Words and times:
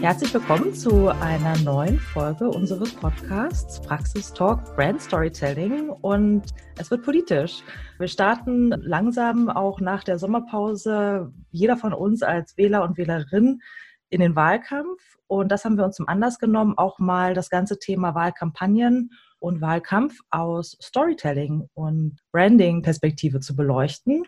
Herzlich 0.00 0.32
willkommen 0.32 0.72
zu 0.72 1.08
einer 1.08 1.58
neuen 1.58 1.98
Folge 2.00 2.48
unseres 2.48 2.94
Podcasts 2.94 3.82
Praxis 3.82 4.32
Talk 4.32 4.74
Brand 4.74 5.02
Storytelling 5.02 5.90
und 5.90 6.44
es 6.78 6.90
wird 6.90 7.04
politisch. 7.04 7.62
Wir 7.98 8.08
starten 8.08 8.70
langsam 8.70 9.50
auch 9.50 9.78
nach 9.78 10.02
der 10.02 10.18
Sommerpause, 10.18 11.30
jeder 11.50 11.76
von 11.76 11.92
uns 11.92 12.22
als 12.22 12.56
Wähler 12.56 12.82
und 12.82 12.96
Wählerin 12.96 13.60
in 14.08 14.20
den 14.22 14.34
Wahlkampf 14.34 15.18
und 15.26 15.52
das 15.52 15.66
haben 15.66 15.76
wir 15.76 15.84
uns 15.84 15.96
zum 15.96 16.08
Anlass 16.08 16.38
genommen, 16.38 16.78
auch 16.78 16.98
mal 16.98 17.34
das 17.34 17.50
ganze 17.50 17.78
Thema 17.78 18.14
Wahlkampagnen 18.14 19.10
und 19.38 19.60
Wahlkampf 19.60 20.18
aus 20.30 20.78
Storytelling 20.82 21.68
und 21.74 22.16
Branding-Perspektive 22.32 23.40
zu 23.40 23.54
beleuchten. 23.54 24.24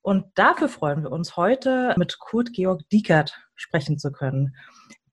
Und 0.00 0.26
dafür 0.36 0.68
freuen 0.68 1.02
wir 1.02 1.12
uns 1.12 1.36
heute 1.36 1.92
mit 1.98 2.18
Kurt 2.18 2.52
Georg 2.52 2.88
Diekert 2.88 3.38
sprechen 3.56 3.98
zu 3.98 4.10
können. 4.10 4.54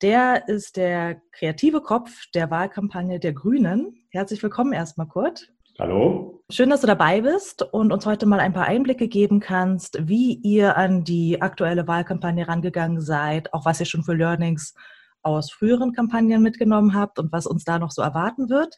Der 0.02 0.48
ist 0.50 0.76
der 0.76 1.22
kreative 1.32 1.82
Kopf 1.82 2.26
der 2.34 2.52
Wahlkampagne 2.52 3.20
der 3.20 3.34
Grünen. 3.34 3.96
Herzlich 4.10 4.44
willkommen 4.44 4.74
erstmal, 4.74 5.08
Kurt. 5.08 5.52
Hallo. 5.80 6.44
Schön, 6.50 6.70
dass 6.70 6.82
du 6.82 6.88
dabei 6.88 7.22
bist 7.22 7.62
und 7.62 7.94
uns 7.94 8.06
heute 8.06 8.26
mal 8.26 8.40
ein 8.40 8.54
paar 8.54 8.66
Einblicke 8.66 9.08
geben 9.08 9.40
kannst, 9.40 10.08
wie 10.08 10.34
ihr 10.34 10.76
an 10.76 11.04
die 11.04 11.42
aktuelle 11.42 11.88
Wahlkampagne 11.88 12.48
rangegangen 12.48 13.00
seid, 13.00 13.54
auch 13.54 13.66
was 13.66 13.80
ihr 13.80 13.86
schon 13.86 14.04
für 14.04 14.16
Learnings 14.16 14.74
aus 15.22 15.52
früheren 15.52 15.94
Kampagnen 15.94 16.42
mitgenommen 16.42 16.94
habt 16.94 17.18
und 17.18 17.32
was 17.32 17.46
uns 17.46 17.64
da 17.64 17.80
noch 17.80 17.92
so 17.92 18.02
erwarten 18.02 18.50
wird. 18.50 18.78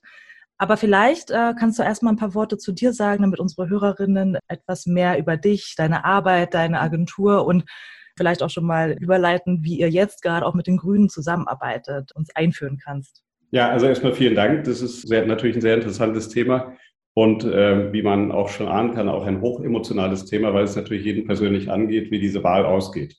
Aber 0.60 0.78
vielleicht 0.78 1.30
äh, 1.32 1.54
kannst 1.58 1.78
du 1.80 1.84
erstmal 1.84 2.14
ein 2.14 2.18
paar 2.18 2.34
Worte 2.34 2.58
zu 2.58 2.72
dir 2.72 2.94
sagen, 2.94 3.24
damit 3.24 3.40
unsere 3.40 3.70
Hörerinnen 3.70 4.38
etwas 4.48 4.86
mehr 4.86 5.20
über 5.20 5.38
dich, 5.38 5.76
deine 5.78 6.06
Arbeit, 6.06 6.54
deine 6.54 6.80
Agentur 6.80 7.46
und 7.46 7.64
vielleicht 8.18 8.44
auch 8.44 8.50
schon 8.50 8.66
mal 8.66 8.98
überleiten, 9.00 9.60
wie 9.64 9.80
ihr 9.80 9.90
jetzt 9.90 10.22
gerade 10.22 10.46
auch 10.46 10.54
mit 10.54 10.68
den 10.68 10.78
Grünen 10.78 11.10
zusammenarbeitet, 11.10 12.12
uns 12.16 12.36
einführen 12.36 12.78
kannst. 12.84 13.24
Ja, 13.52 13.70
also 13.70 13.86
erstmal 13.86 14.14
vielen 14.14 14.36
Dank. 14.36 14.66
Das 14.66 14.82
ist 14.82 15.08
sehr, 15.08 15.26
natürlich 15.26 15.56
ein 15.56 15.62
sehr 15.62 15.76
interessantes 15.76 16.30
Thema 16.30 16.74
und 17.14 17.44
äh, 17.46 17.92
wie 17.94 18.04
man 18.04 18.32
auch 18.32 18.50
schon 18.50 18.68
ahnen 18.68 18.94
kann, 18.94 19.10
auch 19.10 19.26
ein 19.26 19.42
hochemotionales 19.42 20.26
Thema, 20.26 20.54
weil 20.54 20.66
es 20.66 20.76
natürlich 20.76 21.06
jeden 21.06 21.26
persönlich 21.26 21.72
angeht, 21.72 22.12
wie 22.12 22.20
diese 22.20 22.44
Wahl 22.44 22.66
ausgeht. 22.66 23.16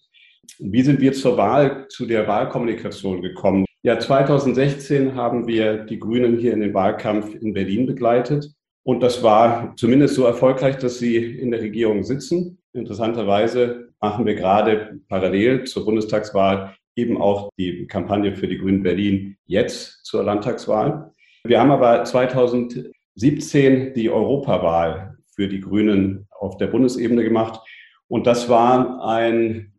Wie 0.58 0.82
sind 0.82 1.00
wir 1.00 1.12
zur 1.12 1.36
Wahl, 1.36 1.86
zu 1.88 2.06
der 2.06 2.28
Wahlkommunikation 2.28 3.22
gekommen? 3.22 3.64
Ja, 3.82 3.98
2016 3.98 5.14
haben 5.14 5.46
wir 5.46 5.78
die 5.78 5.98
Grünen 5.98 6.38
hier 6.38 6.52
in 6.52 6.60
den 6.60 6.74
Wahlkampf 6.74 7.34
in 7.34 7.54
Berlin 7.54 7.86
begleitet. 7.86 8.52
Und 8.84 9.02
das 9.02 9.22
war 9.22 9.74
zumindest 9.76 10.14
so 10.14 10.24
erfolgreich, 10.24 10.76
dass 10.76 10.98
sie 10.98 11.16
in 11.16 11.50
der 11.50 11.60
Regierung 11.60 12.04
sitzen. 12.04 12.58
Interessanterweise 12.72 13.87
machen 14.00 14.26
wir 14.26 14.34
gerade 14.34 15.00
parallel 15.08 15.64
zur 15.64 15.84
Bundestagswahl 15.84 16.74
eben 16.94 17.20
auch 17.20 17.50
die 17.58 17.86
Kampagne 17.86 18.34
für 18.34 18.48
die 18.48 18.58
Grünen 18.58 18.82
Berlin 18.82 19.36
jetzt 19.46 20.04
zur 20.04 20.24
Landtagswahl. 20.24 21.12
Wir 21.44 21.60
haben 21.60 21.70
aber 21.70 22.04
2017 22.04 23.94
die 23.94 24.10
Europawahl 24.10 25.16
für 25.34 25.48
die 25.48 25.60
Grünen 25.60 26.26
auf 26.30 26.56
der 26.56 26.66
Bundesebene 26.66 27.22
gemacht. 27.22 27.60
Und 28.08 28.26
das 28.26 28.48
war 28.48 29.04
ein, 29.04 29.72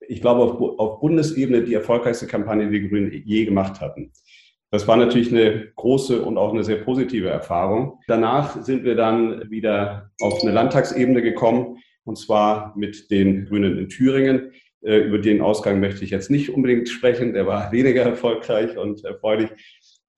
ich 0.00 0.20
glaube, 0.20 0.42
auf, 0.42 0.78
auf 0.78 1.00
Bundesebene 1.00 1.62
die 1.62 1.74
erfolgreichste 1.74 2.26
Kampagne, 2.26 2.68
die 2.68 2.80
die 2.80 2.88
Grünen 2.88 3.10
je 3.24 3.44
gemacht 3.46 3.80
hatten. 3.80 4.12
Das 4.70 4.86
war 4.86 4.96
natürlich 4.96 5.30
eine 5.30 5.72
große 5.76 6.20
und 6.20 6.36
auch 6.36 6.52
eine 6.52 6.64
sehr 6.64 6.76
positive 6.76 7.28
Erfahrung. 7.28 8.00
Danach 8.08 8.62
sind 8.62 8.84
wir 8.84 8.96
dann 8.96 9.48
wieder 9.50 10.10
auf 10.20 10.42
eine 10.42 10.52
Landtagsebene 10.52 11.22
gekommen 11.22 11.78
und 12.06 12.16
zwar 12.16 12.72
mit 12.76 13.10
den 13.10 13.46
Grünen 13.46 13.78
in 13.78 13.88
Thüringen. 13.88 14.52
Äh, 14.82 14.98
über 14.98 15.18
den 15.18 15.42
Ausgang 15.42 15.80
möchte 15.80 16.04
ich 16.04 16.10
jetzt 16.10 16.30
nicht 16.30 16.50
unbedingt 16.50 16.88
sprechen, 16.88 17.34
der 17.34 17.46
war 17.46 17.72
weniger 17.72 18.02
erfolgreich 18.02 18.78
und 18.78 19.04
erfreulich. 19.04 19.50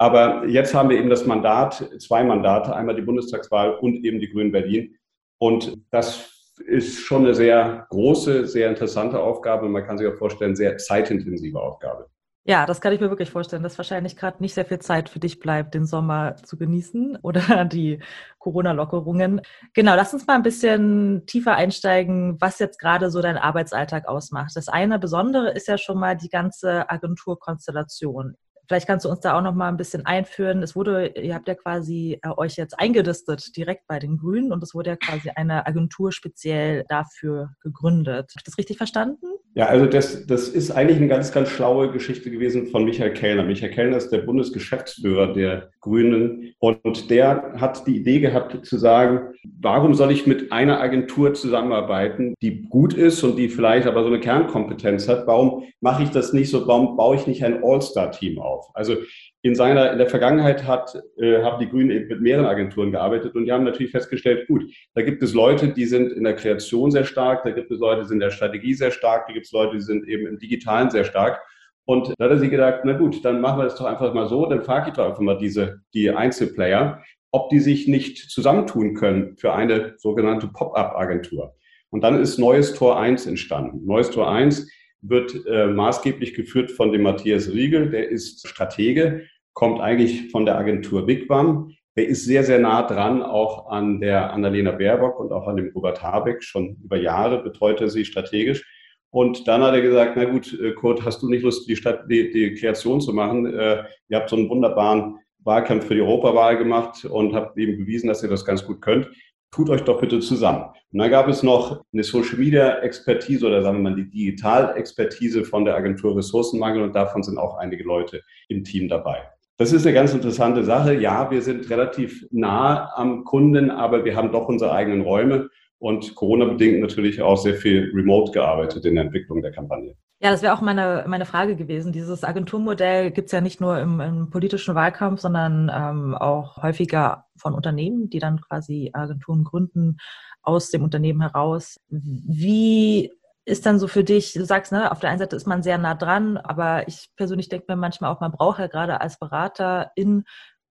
Aber 0.01 0.47
jetzt 0.47 0.75
haben 0.75 0.91
wir 0.91 0.99
eben 0.99 1.11
das 1.11 1.27
Mandat, 1.27 1.91
zwei 1.99 2.23
Mandate, 2.23 2.75
einmal 2.77 2.95
die 2.95 3.03
Bundestagswahl 3.03 3.75
und 3.75 4.05
eben 4.05 4.21
die 4.21 4.31
Grünen 4.31 4.53
Berlin. 4.53 4.97
Und 5.39 5.77
das 5.91 6.55
ist 6.67 7.01
schon 7.01 7.25
eine 7.25 7.35
sehr 7.35 7.87
große, 7.91 8.47
sehr 8.47 8.69
interessante 8.69 9.19
Aufgabe. 9.19 9.69
Man 9.69 9.85
kann 9.85 9.99
sich 9.99 10.07
auch 10.07 10.17
vorstellen, 10.17 10.55
sehr 10.55 10.77
zeitintensive 10.77 11.61
Aufgabe. 11.61 12.09
Ja, 12.49 12.65
das 12.65 12.81
kann 12.81 12.95
ich 12.95 13.01
mir 13.01 13.11
wirklich 13.11 13.29
vorstellen, 13.29 13.63
dass 13.63 13.77
wahrscheinlich 13.77 14.17
gerade 14.17 14.43
nicht 14.43 14.55
sehr 14.55 14.65
viel 14.65 14.79
Zeit 14.79 15.11
für 15.11 15.19
dich 15.19 15.39
bleibt, 15.39 15.75
den 15.75 15.85
Sommer 15.85 16.37
zu 16.37 16.57
genießen 16.57 17.19
oder 17.23 17.67
die 17.67 18.01
Corona-Lockerungen. 18.39 19.43
Genau, 19.75 19.95
lass 19.95 20.15
uns 20.15 20.27
mal 20.27 20.37
ein 20.37 20.43
bisschen 20.43 21.27
tiefer 21.27 21.57
einsteigen, 21.57 22.41
was 22.41 22.59
jetzt 22.59 22.79
gerade 22.79 23.11
so 23.11 23.21
dein 23.21 23.37
Arbeitsalltag 23.37 24.09
ausmacht. 24.09 24.53
Das 24.57 24.69
eine 24.69 24.99
Besondere 24.99 25.51
ist 25.51 25.69
ja 25.69 25.77
schon 25.77 25.99
mal 25.99 26.17
die 26.17 26.31
ganze 26.31 26.89
Agenturkonstellation. 26.89 28.39
Vielleicht 28.69 28.87
kannst 28.87 29.07
du 29.07 29.09
uns 29.09 29.21
da 29.21 29.37
auch 29.37 29.43
noch 29.43 29.55
mal 29.55 29.69
ein 29.69 29.79
bisschen 29.79 30.05
einführen. 30.05 30.63
Es 30.63 30.77
wurde, 30.77 31.07
ihr 31.07 31.35
habt 31.35 31.49
ja 31.49 31.55
quasi 31.55 32.21
äh, 32.23 32.29
euch 32.37 32.57
jetzt 32.57 32.79
eingelistet 32.79 33.57
direkt 33.57 33.87
bei 33.87 33.99
den 33.99 34.19
Grünen 34.19 34.53
und 34.53 34.63
es 34.63 34.75
wurde 34.75 34.91
ja 34.91 34.97
quasi 34.97 35.31
eine 35.31 35.67
Agentur 35.67 36.13
speziell 36.13 36.85
dafür 36.87 37.51
gegründet. 37.63 38.31
Habe 38.31 38.37
ich 38.37 38.45
das 38.45 38.59
richtig 38.59 38.77
verstanden? 38.77 39.25
Ja, 39.55 39.67
also 39.67 39.87
das, 39.87 40.27
das 40.27 40.49
ist 40.49 40.71
eigentlich 40.71 40.99
eine 40.99 41.09
ganz, 41.09 41.33
ganz 41.33 41.49
schlaue 41.49 41.91
Geschichte 41.91 42.31
gewesen 42.31 42.67
von 42.67 42.85
Michael 42.85 43.13
Kellner. 43.13 43.43
Michael 43.43 43.73
Kellner 43.73 43.97
ist 43.97 44.11
der 44.11 44.19
Bundesgeschäftsführer 44.19 45.33
der 45.33 45.71
Grünen 45.81 46.53
und 46.59 47.11
der 47.11 47.55
hat 47.57 47.87
die 47.87 47.97
Idee 47.97 48.21
gehabt 48.21 48.67
zu 48.67 48.77
sagen, 48.77 49.33
warum 49.61 49.95
soll 49.95 50.13
ich 50.13 50.27
mit 50.27 50.53
einer 50.53 50.81
Agentur 50.81 51.33
zusammenarbeiten, 51.35 52.35
die 52.43 52.69
gut 52.69 52.93
ist 52.93 53.25
und 53.25 53.37
die 53.37 53.49
vielleicht 53.49 53.87
aber 53.87 54.03
so 54.03 54.09
eine 54.09 54.21
Kernkompetenz 54.21 55.09
hat? 55.09 55.27
Warum 55.27 55.65
mache 55.81 56.03
ich 56.03 56.11
das 56.11 56.33
nicht 56.33 56.51
so? 56.51 56.67
Warum 56.69 56.97
baue 56.97 57.17
ich 57.17 57.27
nicht 57.27 57.43
ein 57.43 57.65
All-Star-Team 57.65 58.39
auf? 58.39 58.58
Also 58.75 58.97
in 59.43 59.55
seiner, 59.55 59.93
in 59.93 59.99
der 59.99 60.09
Vergangenheit 60.09 60.67
hat, 60.67 61.01
äh, 61.19 61.43
haben 61.43 61.61
die 61.61 61.69
Grünen 61.69 61.91
eben 61.91 62.09
mit 62.09 62.21
mehreren 62.21 62.47
Agenturen 62.47 62.93
gearbeitet 62.93 63.35
und 63.35 63.45
die 63.45 63.53
haben 63.53 63.65
natürlich 63.65 63.93
festgestellt, 63.93 64.47
gut, 64.49 64.65
da 64.95 65.03
gibt 65.03 65.23
es 65.23 65.35
Leute, 65.35 65.69
die 65.69 65.87
sind 65.87 66.13
in 66.13 66.25
der 66.25 66.35
Kreation 66.35 66.91
sehr 66.91 67.05
stark, 67.05 67.45
da 67.45 67.51
gibt 67.51 67.71
es 67.71 67.79
Leute, 67.79 68.03
die 68.03 68.09
sind 68.09 68.17
in 68.17 68.21
der 68.21 68.31
Strategie 68.31 68.75
sehr 68.75 68.91
stark, 68.91 69.27
da 69.27 69.33
gibt 69.33 69.47
es 69.47 69.53
Leute, 69.53 69.77
die 69.77 69.83
sind 69.83 70.07
eben 70.09 70.27
im 70.27 70.39
Digitalen 70.39 70.91
sehr 70.91 71.05
stark. 71.05 71.41
Und 71.85 72.09
da 72.19 72.25
hat 72.27 72.33
er 72.33 72.39
sich 72.39 72.51
gedacht, 72.51 72.81
na 72.85 72.93
gut, 72.93 73.25
dann 73.25 73.41
machen 73.41 73.61
wir 73.61 73.65
das 73.65 73.77
doch 73.77 73.87
einfach 73.87 74.13
mal 74.13 74.29
so, 74.29 74.45
dann 74.47 74.63
frage 74.63 74.91
ich 74.91 74.95
doch 74.95 75.07
einfach 75.07 75.21
mal 75.21 75.39
diese, 75.39 75.81
die 75.95 76.11
Einzelplayer, 76.11 77.03
ob 77.31 77.49
die 77.49 77.61
sich 77.61 77.89
nicht 77.89 78.31
zusammentun 78.31 78.95
können 78.95 79.37
für 79.39 79.55
eine 79.55 79.95
sogenannte 79.97 80.49
Pop-up-Agentur. 80.49 81.55
Und 81.91 82.03
dann 82.03 82.21
ist 82.21 82.39
Neues 82.39 82.75
Tor 82.75 83.01
1 83.01 83.27
entstanden. 83.27 83.87
Neues 83.87 84.11
Tor 84.11 84.31
1 84.31 84.69
wird 85.01 85.47
äh, 85.47 85.67
maßgeblich 85.67 86.35
geführt 86.35 86.71
von 86.71 86.93
dem 86.93 87.03
Matthias 87.03 87.49
Riegel, 87.51 87.91
der 87.91 88.09
ist 88.09 88.47
Stratege, 88.47 89.27
kommt 89.53 89.81
eigentlich 89.81 90.31
von 90.31 90.45
der 90.45 90.57
Agentur 90.57 91.07
Wigwam. 91.07 91.73
Der 91.97 92.07
ist 92.07 92.25
sehr, 92.25 92.45
sehr 92.45 92.61
nah 92.61 92.83
dran 92.83 93.23
auch 93.23 93.71
an 93.71 94.01
der 94.01 94.33
Annalena 94.33 94.71
Baerbock 94.71 95.19
und 95.19 95.33
auch 95.33 95.49
an 95.49 95.57
dem 95.57 95.73
Robert 95.75 96.01
Habeck. 96.01 96.45
Schon 96.45 96.77
über 96.85 96.97
Jahre 96.97 97.43
betreut 97.43 97.81
er 97.81 97.89
sie 97.89 98.05
strategisch. 98.05 98.65
Und 99.11 99.49
dann 99.49 99.63
hat 99.63 99.75
er 99.75 99.81
gesagt, 99.81 100.13
na 100.17 100.27
gut, 100.27 100.57
äh, 100.61 100.73
Kurt, 100.73 101.05
hast 101.05 101.23
du 101.23 101.29
nicht 101.29 101.43
Lust, 101.43 101.69
die, 101.69 101.77
Stadt, 101.77 102.05
die, 102.09 102.31
die 102.31 102.55
Kreation 102.55 103.01
zu 103.01 103.13
machen? 103.13 103.47
Äh, 103.47 103.85
ihr 104.09 104.19
habt 104.19 104.29
so 104.29 104.37
einen 104.37 104.49
wunderbaren 104.49 105.19
Wahlkampf 105.39 105.87
für 105.87 105.95
die 105.95 106.03
Europawahl 106.03 106.57
gemacht 106.57 107.05
und 107.05 107.35
habt 107.35 107.57
eben 107.59 107.79
bewiesen, 107.79 108.09
dass 108.09 108.23
ihr 108.23 108.29
das 108.29 108.45
ganz 108.45 108.65
gut 108.65 108.81
könnt 108.81 109.09
tut 109.51 109.71
euch 109.71 109.83
doch 109.83 110.01
bitte 110.01 110.21
zusammen. 110.21 110.65
Und 110.93 110.99
dann 111.01 111.11
gab 111.11 111.29
es 111.29 111.43
noch 111.43 111.83
eine 111.93 112.03
Social 112.03 112.39
Media 112.39 112.79
Expertise 112.79 113.47
oder 113.47 113.63
sagen 113.63 113.79
wir 113.83 113.91
mal 113.91 113.97
die 113.97 114.09
Digital-Expertise 114.09 115.45
von 115.45 115.65
der 115.65 115.77
Agentur 115.77 116.17
Ressourcenmangel 116.17 116.83
und 116.83 116.95
davon 116.95 117.23
sind 117.23 117.39
auch 117.39 117.57
einige 117.57 117.85
Leute 117.85 118.23
im 118.49 118.65
Team 118.65 118.89
dabei. 118.89 119.23
Das 119.59 119.73
ist 119.73 119.85
eine 119.85 119.95
ganz 119.95 120.15
interessante 120.15 120.63
Sache. 120.63 120.95
Ja, 120.95 121.31
wir 121.31 121.43
sind 121.43 121.69
relativ 121.69 122.25
nah 122.31 122.93
am 122.95 123.25
Kunden, 123.25 123.71
aber 123.71 124.05
wir 124.05 124.15
haben 124.15 124.31
doch 124.31 124.49
unsere 124.49 124.73
eigenen 124.73 125.01
Räume 125.01 125.51
und 125.79 126.15
Corona-bedingt 126.15 126.81
natürlich 126.81 127.23
auch 127.23 127.37
sehr 127.37 127.55
viel 127.55 127.91
remote 127.95 128.33
gearbeitet 128.33 128.85
in 128.85 128.97
der 128.97 129.05
Entwicklung 129.05 129.43
der 129.43 129.53
Kampagne. 129.53 129.95
Ja, 130.21 130.33
das 130.33 130.43
wäre 130.43 130.53
auch 130.53 130.61
meine, 130.61 131.05
meine 131.07 131.27
Frage 131.27 131.55
gewesen. 131.55 131.93
Dieses 131.93 132.25
Agenturmodell 132.25 133.13
gibt 133.13 133.27
es 133.27 133.33
ja 133.33 133.41
nicht 133.41 133.61
nur 133.61 133.79
im, 133.79 134.01
im 134.01 134.31
politischen 134.31 134.75
Wahlkampf, 134.75 135.21
sondern 135.21 135.71
ähm, 135.73 136.15
auch 136.17 136.61
häufiger 136.61 137.27
von 137.37 137.55
Unternehmen, 137.55 138.11
die 138.11 138.19
dann 138.19 138.41
quasi 138.41 138.91
Agenturen 138.93 139.45
gründen 139.45 139.99
aus 140.43 140.71
dem 140.71 140.83
Unternehmen 140.83 141.21
heraus. 141.21 141.79
Wie 141.89 143.13
ist 143.45 143.65
dann 143.65 143.79
so 143.79 143.87
für 143.87 144.03
dich, 144.05 144.35
du 144.35 144.45
sagst, 144.45 144.73
ne, 144.73 144.91
auf 144.91 144.99
der 144.99 145.11
einen 145.11 145.21
Seite 145.21 145.37
ist 145.37 145.47
man 145.47 145.63
sehr 145.63 145.79
nah 145.79 145.95
dran, 145.95 146.37
aber 146.37 146.87
ich 146.89 147.11
persönlich 147.17 147.49
denke 147.49 147.67
mir 147.69 147.77
manchmal 147.77 148.13
auch, 148.13 148.21
man 148.21 148.33
braucht 148.33 148.59
ja 148.59 148.67
gerade 148.67 149.01
als 149.01 149.19
Berater 149.19 149.93
in 149.95 150.25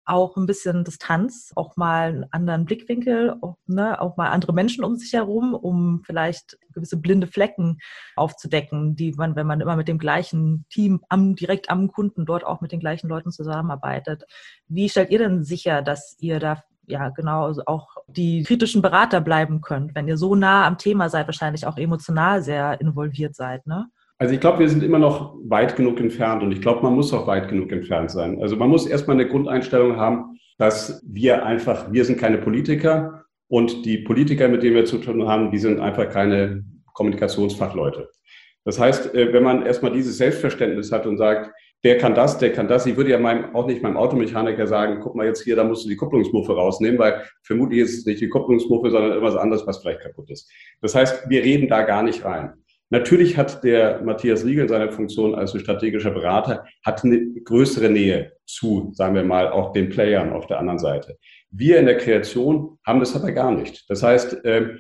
auch 0.06 0.38
ein 0.38 0.46
bisschen 0.46 0.84
Distanz, 0.84 1.52
auch 1.56 1.78
mal 1.78 2.10
einen 2.10 2.26
anderen 2.32 2.66
Blickwinkel, 2.66 3.36
auch, 3.42 3.58
ne, 3.66 4.00
auch 4.00 4.18
mal 4.18 4.30
andere 4.30 4.54
Menschen 4.54 4.84
um 4.84 4.96
sich 4.96 5.14
herum, 5.14 5.54
um 5.54 6.04
vielleicht 6.06 6.58
gewisse 6.74 6.98
blinde 6.98 7.28
Flecken 7.28 7.80
aufzudecken, 8.16 8.96
die 8.96 9.12
man, 9.14 9.36
wenn 9.36 9.48
man 9.48 9.62
immer 9.62 9.76
mit 9.76 9.88
dem 9.88 9.98
gleichen 9.98 10.66
Team 10.70 11.02
am, 11.10 11.36
direkt 11.36 11.70
am 11.70 11.92
Kunden 11.92 12.26
dort 12.26 12.46
auch 12.46 12.62
mit 12.62 12.72
den 12.72 12.80
gleichen 12.80 13.10
Leuten 13.10 13.32
zusammenarbeitet. 13.32 14.26
Wie 14.68 14.90
stellt 14.90 15.10
ihr 15.10 15.20
denn 15.20 15.44
sicher, 15.44 15.82
dass 15.82 16.16
ihr 16.20 16.40
da 16.40 16.64
ja 16.88 17.10
genau 17.10 17.46
also 17.46 17.64
auch 17.66 17.90
die 18.08 18.44
kritischen 18.44 18.82
Berater 18.82 19.22
bleiben 19.22 19.62
könnt, 19.62 19.96
wenn 19.96 20.08
ihr 20.08 20.18
so 20.18 20.36
nah 20.36 20.68
am 20.68 20.78
Thema 20.78 21.10
seid, 21.10 21.28
wahrscheinlich 21.28 21.66
auch 21.66 21.78
emotional 21.78 22.44
sehr 22.44 22.80
involviert 22.80 23.36
seid, 23.36 23.66
ne? 23.66 23.90
Also 24.18 24.34
ich 24.34 24.40
glaube, 24.40 24.60
wir 24.60 24.70
sind 24.70 24.82
immer 24.82 25.00
noch 25.00 25.36
weit 25.44 25.76
genug 25.76 26.00
entfernt 26.00 26.42
und 26.42 26.52
ich 26.52 26.62
glaube, 26.62 26.84
man 26.84 26.96
muss 26.96 27.14
auch 27.14 27.28
weit 27.28 27.50
genug 27.50 27.72
entfernt 27.72 28.12
sein. 28.12 28.42
Also 28.42 28.56
man 28.56 28.70
muss 28.70 28.88
erstmal 28.88 29.18
eine 29.18 29.28
Grundeinstellung 29.28 29.98
haben, 29.98 30.40
dass 30.58 31.02
wir 31.06 31.46
einfach, 31.46 31.92
wir 31.92 32.06
sind 32.06 32.18
keine 32.18 32.38
Politiker 32.38 33.26
und 33.48 33.86
die 33.86 33.98
Politiker, 33.98 34.48
mit 34.48 34.64
denen 34.64 34.76
wir 34.76 34.86
zu 34.86 35.00
tun 35.00 35.28
haben, 35.28 35.52
die 35.52 35.58
sind 35.58 35.82
einfach 35.82 36.10
keine 36.10 36.64
Kommunikationsfachleute. 36.94 38.10
Das 38.64 38.80
heißt, 38.80 39.14
äh, 39.14 39.34
wenn 39.34 39.44
man 39.44 39.66
erstmal 39.66 39.92
dieses 39.92 40.18
Selbstverständnis 40.18 40.92
hat 40.92 41.06
und 41.06 41.18
sagt, 41.18 41.52
der 41.84 42.00
kann 42.00 42.16
das, 42.16 42.40
der 42.40 42.52
kann 42.52 42.68
das. 42.68 42.88
Ich 42.88 42.98
würde 42.98 43.12
ja 43.12 43.20
meinem, 43.20 43.54
auch 43.54 43.68
nicht 43.68 43.84
meinem 43.84 43.98
Automechaniker 43.98 44.66
sagen, 44.66 45.02
guck 45.04 45.14
mal 45.16 45.28
jetzt 45.28 45.44
hier, 45.44 45.56
da 45.56 45.64
musst 45.64 45.86
du 45.86 45.90
die 45.90 45.96
Kupplungsmuffe 45.96 46.56
rausnehmen, 46.56 46.98
weil 46.98 47.24
vermutlich 47.44 47.82
ist 47.82 48.00
es 48.00 48.06
nicht 48.08 48.22
die 48.22 48.30
Kupplungsmuffe, 48.30 48.90
sondern 48.90 49.12
irgendwas 49.12 49.36
anderes, 49.36 49.68
was 49.68 49.80
vielleicht 49.80 50.02
kaputt 50.02 50.32
ist. 50.32 50.50
Das 50.82 50.96
heißt, 50.96 51.30
wir 51.30 51.44
reden 51.44 51.68
da 51.68 51.84
gar 51.84 52.02
nicht 52.02 52.26
rein. 52.26 52.54
Natürlich 52.90 53.38
hat 53.38 53.64
der 53.64 54.02
Matthias 54.04 54.46
Riegel 54.46 54.70
seine 54.70 54.92
Funktion 54.92 55.34
als 55.34 55.60
strategischer 55.60 56.12
Berater, 56.12 56.66
hat 56.84 57.04
eine 57.04 57.20
größere 57.44 57.90
Nähe 57.90 58.34
zu, 58.46 58.92
sagen 58.94 59.16
wir 59.16 59.24
mal, 59.24 59.50
auch 59.50 59.74
den 59.74 59.90
Playern 59.90 60.34
auf 60.34 60.46
der 60.48 60.60
anderen 60.60 60.80
Seite. 60.80 61.18
Wir 61.50 61.80
in 61.80 61.88
der 61.88 61.98
Kreation 61.98 62.78
haben 62.86 63.00
das 63.00 63.16
aber 63.16 63.32
gar 63.32 63.52
nicht. 63.52 63.90
Das 63.90 64.04
heißt, 64.04 64.42
ähm, 64.44 64.80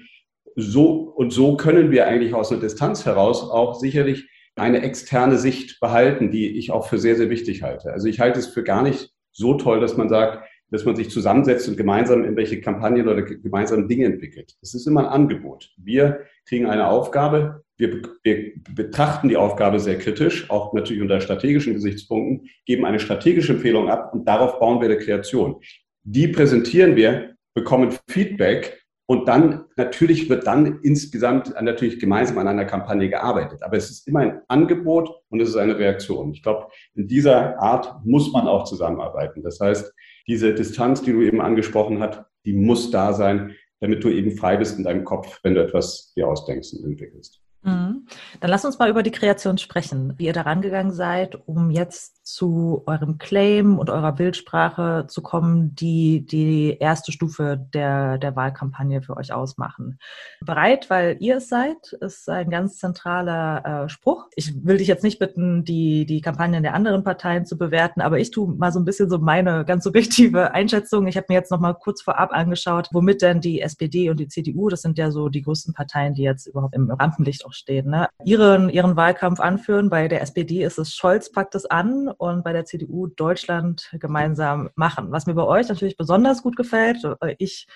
so 0.55 1.01
und 1.15 1.31
so 1.31 1.57
können 1.57 1.91
wir 1.91 2.07
eigentlich 2.07 2.33
aus 2.33 2.51
einer 2.51 2.61
Distanz 2.61 3.05
heraus 3.05 3.43
auch 3.43 3.75
sicherlich 3.75 4.29
eine 4.55 4.81
externe 4.81 5.37
Sicht 5.37 5.79
behalten, 5.79 6.31
die 6.31 6.57
ich 6.57 6.71
auch 6.71 6.87
für 6.87 6.97
sehr, 6.97 7.15
sehr 7.15 7.29
wichtig 7.29 7.63
halte. 7.63 7.91
Also 7.91 8.07
ich 8.07 8.19
halte 8.19 8.39
es 8.39 8.47
für 8.47 8.63
gar 8.63 8.83
nicht 8.83 9.09
so 9.31 9.55
toll, 9.55 9.81
dass 9.81 9.97
man 9.97 10.07
sagt, 10.07 10.47
dass 10.71 10.85
man 10.85 10.95
sich 10.95 11.09
zusammensetzt 11.09 11.67
und 11.67 11.77
gemeinsam 11.77 12.23
irgendwelche 12.23 12.61
Kampagnen 12.61 13.07
oder 13.07 13.21
gemeinsam 13.21 13.87
Dinge 13.87 14.05
entwickelt. 14.05 14.55
Das 14.61 14.73
ist 14.73 14.87
immer 14.87 15.01
ein 15.01 15.07
Angebot. 15.07 15.73
Wir 15.77 16.21
kriegen 16.45 16.67
eine 16.67 16.87
Aufgabe, 16.87 17.64
wir, 17.77 18.01
wir, 18.23 18.53
betrachten 18.73 19.29
die 19.29 19.37
Aufgabe 19.37 19.79
sehr 19.79 19.97
kritisch, 19.97 20.49
auch 20.49 20.73
natürlich 20.73 21.01
unter 21.01 21.19
strategischen 21.19 21.73
Gesichtspunkten, 21.73 22.49
geben 22.65 22.85
eine 22.85 22.99
strategische 22.99 23.53
Empfehlung 23.53 23.89
ab 23.89 24.13
und 24.13 24.27
darauf 24.27 24.59
bauen 24.59 24.79
wir 24.81 24.89
eine 24.89 24.97
Kreation. 24.97 25.57
Die 26.03 26.27
präsentieren 26.27 26.95
wir, 26.95 27.35
bekommen 27.53 27.95
Feedback 28.07 28.85
und 29.07 29.27
dann, 29.27 29.65
natürlich 29.75 30.29
wird 30.29 30.47
dann 30.47 30.79
insgesamt 30.81 31.53
natürlich 31.61 31.99
gemeinsam 31.99 32.39
an 32.39 32.47
einer 32.47 32.65
Kampagne 32.65 33.07
gearbeitet. 33.07 33.61
Aber 33.61 33.77
es 33.77 33.91
ist 33.91 34.07
immer 34.07 34.21
ein 34.21 34.41
Angebot 34.47 35.09
und 35.29 35.41
es 35.41 35.49
ist 35.49 35.57
eine 35.57 35.77
Reaktion. 35.77 36.31
Ich 36.33 36.41
glaube, 36.41 36.67
in 36.95 37.07
dieser 37.07 37.59
Art 37.61 38.03
muss 38.03 38.31
man 38.31 38.47
auch 38.47 38.63
zusammenarbeiten. 38.63 39.43
Das 39.43 39.59
heißt, 39.59 39.93
diese 40.27 40.55
Distanz, 40.55 41.03
die 41.03 41.11
du 41.11 41.21
eben 41.21 41.39
angesprochen 41.39 41.99
hast, 41.99 42.23
die 42.45 42.53
muss 42.53 42.89
da 42.89 43.13
sein, 43.13 43.55
damit 43.79 44.03
du 44.03 44.09
eben 44.09 44.31
frei 44.31 44.57
bist 44.57 44.77
in 44.77 44.83
deinem 44.83 45.03
Kopf, 45.03 45.39
wenn 45.43 45.53
du 45.53 45.61
etwas 45.61 46.13
dir 46.15 46.27
ausdenkst 46.27 46.73
und 46.73 46.85
entwickelst. 46.85 47.44
Mhm. 47.65 48.07
Dann 48.39 48.49
lass 48.51 48.63
uns 48.63 48.77
mal 48.77 48.89
über 48.89 49.01
die 49.01 49.11
Kreation 49.11 49.57
sprechen, 49.57 50.13
wie 50.17 50.25
ihr 50.25 50.33
da 50.33 50.41
rangegangen 50.41 50.93
seid, 50.93 51.35
um 51.47 51.71
jetzt 51.71 52.15
zu 52.25 52.83
eurem 52.85 53.17
Claim 53.17 53.77
und 53.77 53.89
eurer 53.89 54.11
Bildsprache 54.11 55.05
zu 55.07 55.21
kommen, 55.21 55.75
die 55.75 56.25
die 56.25 56.77
erste 56.79 57.11
Stufe 57.11 57.67
der, 57.73 58.17
der 58.17 58.35
Wahlkampagne 58.35 59.01
für 59.01 59.15
euch 59.17 59.31
ausmachen. 59.31 59.99
Bereit, 60.41 60.89
weil 60.89 61.17
ihr 61.19 61.37
es 61.37 61.49
seid, 61.49 61.93
ist 62.01 62.27
ein 62.29 62.49
ganz 62.49 62.77
zentraler 62.77 63.85
äh, 63.85 63.89
Spruch. 63.89 64.25
Ich 64.35 64.53
will 64.65 64.77
dich 64.77 64.87
jetzt 64.87 65.03
nicht 65.03 65.19
bitten, 65.19 65.63
die, 65.63 66.05
die 66.05 66.21
Kampagnen 66.21 66.63
der 66.63 66.73
anderen 66.73 67.03
Parteien 67.03 67.45
zu 67.45 67.57
bewerten, 67.57 68.01
aber 68.01 68.19
ich 68.19 68.31
tue 68.31 68.53
mal 68.55 68.71
so 68.71 68.79
ein 68.79 68.85
bisschen 68.85 69.09
so 69.09 69.19
meine 69.19 69.65
ganz 69.65 69.83
subjektive 69.83 70.51
Einschätzung. 70.51 71.07
Ich 71.07 71.17
habe 71.17 71.27
mir 71.29 71.35
jetzt 71.35 71.51
noch 71.51 71.59
mal 71.59 71.73
kurz 71.73 72.01
vorab 72.01 72.31
angeschaut, 72.31 72.89
womit 72.91 73.21
denn 73.21 73.41
die 73.41 73.61
SPD 73.61 74.09
und 74.09 74.19
die 74.19 74.27
CDU, 74.27 74.69
das 74.69 74.81
sind 74.81 74.97
ja 74.97 75.11
so 75.11 75.29
die 75.29 75.41
größten 75.41 75.73
Parteien, 75.73 76.13
die 76.13 76.23
jetzt 76.23 76.47
überhaupt 76.47 76.75
im 76.75 76.89
Rampenlicht 76.89 77.45
auch 77.45 77.53
stehen, 77.55 77.89
ne, 77.89 78.09
ihren, 78.23 78.69
ihren 78.69 78.95
Wahlkampf 78.95 79.39
anführen. 79.39 79.89
Bei 79.89 80.07
der 80.07 80.21
SPD 80.21 80.63
ist 80.63 80.77
es 80.77 80.93
Scholz 80.93 81.31
packt 81.31 81.55
es 81.55 81.65
an 81.65 82.09
und 82.09 82.43
bei 82.43 82.53
der 82.53 82.65
CDU 82.65 83.07
Deutschland 83.07 83.89
gemeinsam 83.93 84.69
machen. 84.75 85.11
Was 85.11 85.25
mir 85.25 85.33
bei 85.33 85.43
euch 85.43 85.67
natürlich 85.69 85.97
besonders 85.97 86.43
gut 86.43 86.55
gefällt, 86.55 86.97
ich 87.37 87.67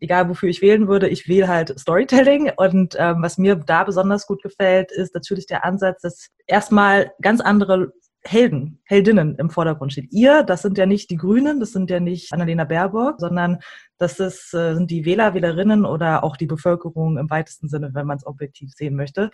egal 0.00 0.28
wofür 0.28 0.48
ich 0.48 0.62
wählen 0.62 0.88
würde, 0.88 1.08
ich 1.08 1.28
wähle 1.28 1.48
halt 1.48 1.78
Storytelling. 1.78 2.52
Und 2.56 2.96
ähm, 2.98 3.22
was 3.22 3.38
mir 3.38 3.56
da 3.56 3.84
besonders 3.84 4.26
gut 4.26 4.42
gefällt, 4.42 4.92
ist 4.92 5.14
natürlich 5.14 5.46
der 5.46 5.64
Ansatz, 5.64 6.02
dass 6.02 6.28
erstmal 6.46 7.12
ganz 7.20 7.40
andere 7.40 7.92
Helden, 8.26 8.80
Heldinnen 8.84 9.36
im 9.36 9.50
Vordergrund 9.50 9.92
steht. 9.92 10.12
Ihr, 10.12 10.42
das 10.42 10.62
sind 10.62 10.78
ja 10.78 10.86
nicht 10.86 11.10
die 11.10 11.16
Grünen, 11.16 11.60
das 11.60 11.72
sind 11.72 11.90
ja 11.90 12.00
nicht 12.00 12.32
Annalena 12.32 12.64
Baerbock, 12.64 13.16
sondern 13.18 13.58
das 13.98 14.20
ist, 14.20 14.52
äh, 14.54 14.74
sind 14.74 14.90
die 14.90 15.04
Wähler, 15.04 15.34
Wählerinnen 15.34 15.84
oder 15.84 16.24
auch 16.24 16.36
die 16.36 16.46
Bevölkerung 16.46 17.18
im 17.18 17.30
weitesten 17.30 17.68
Sinne, 17.68 17.90
wenn 17.94 18.06
man 18.06 18.18
es 18.18 18.26
objektiv 18.26 18.72
sehen 18.74 18.96
möchte. 18.96 19.30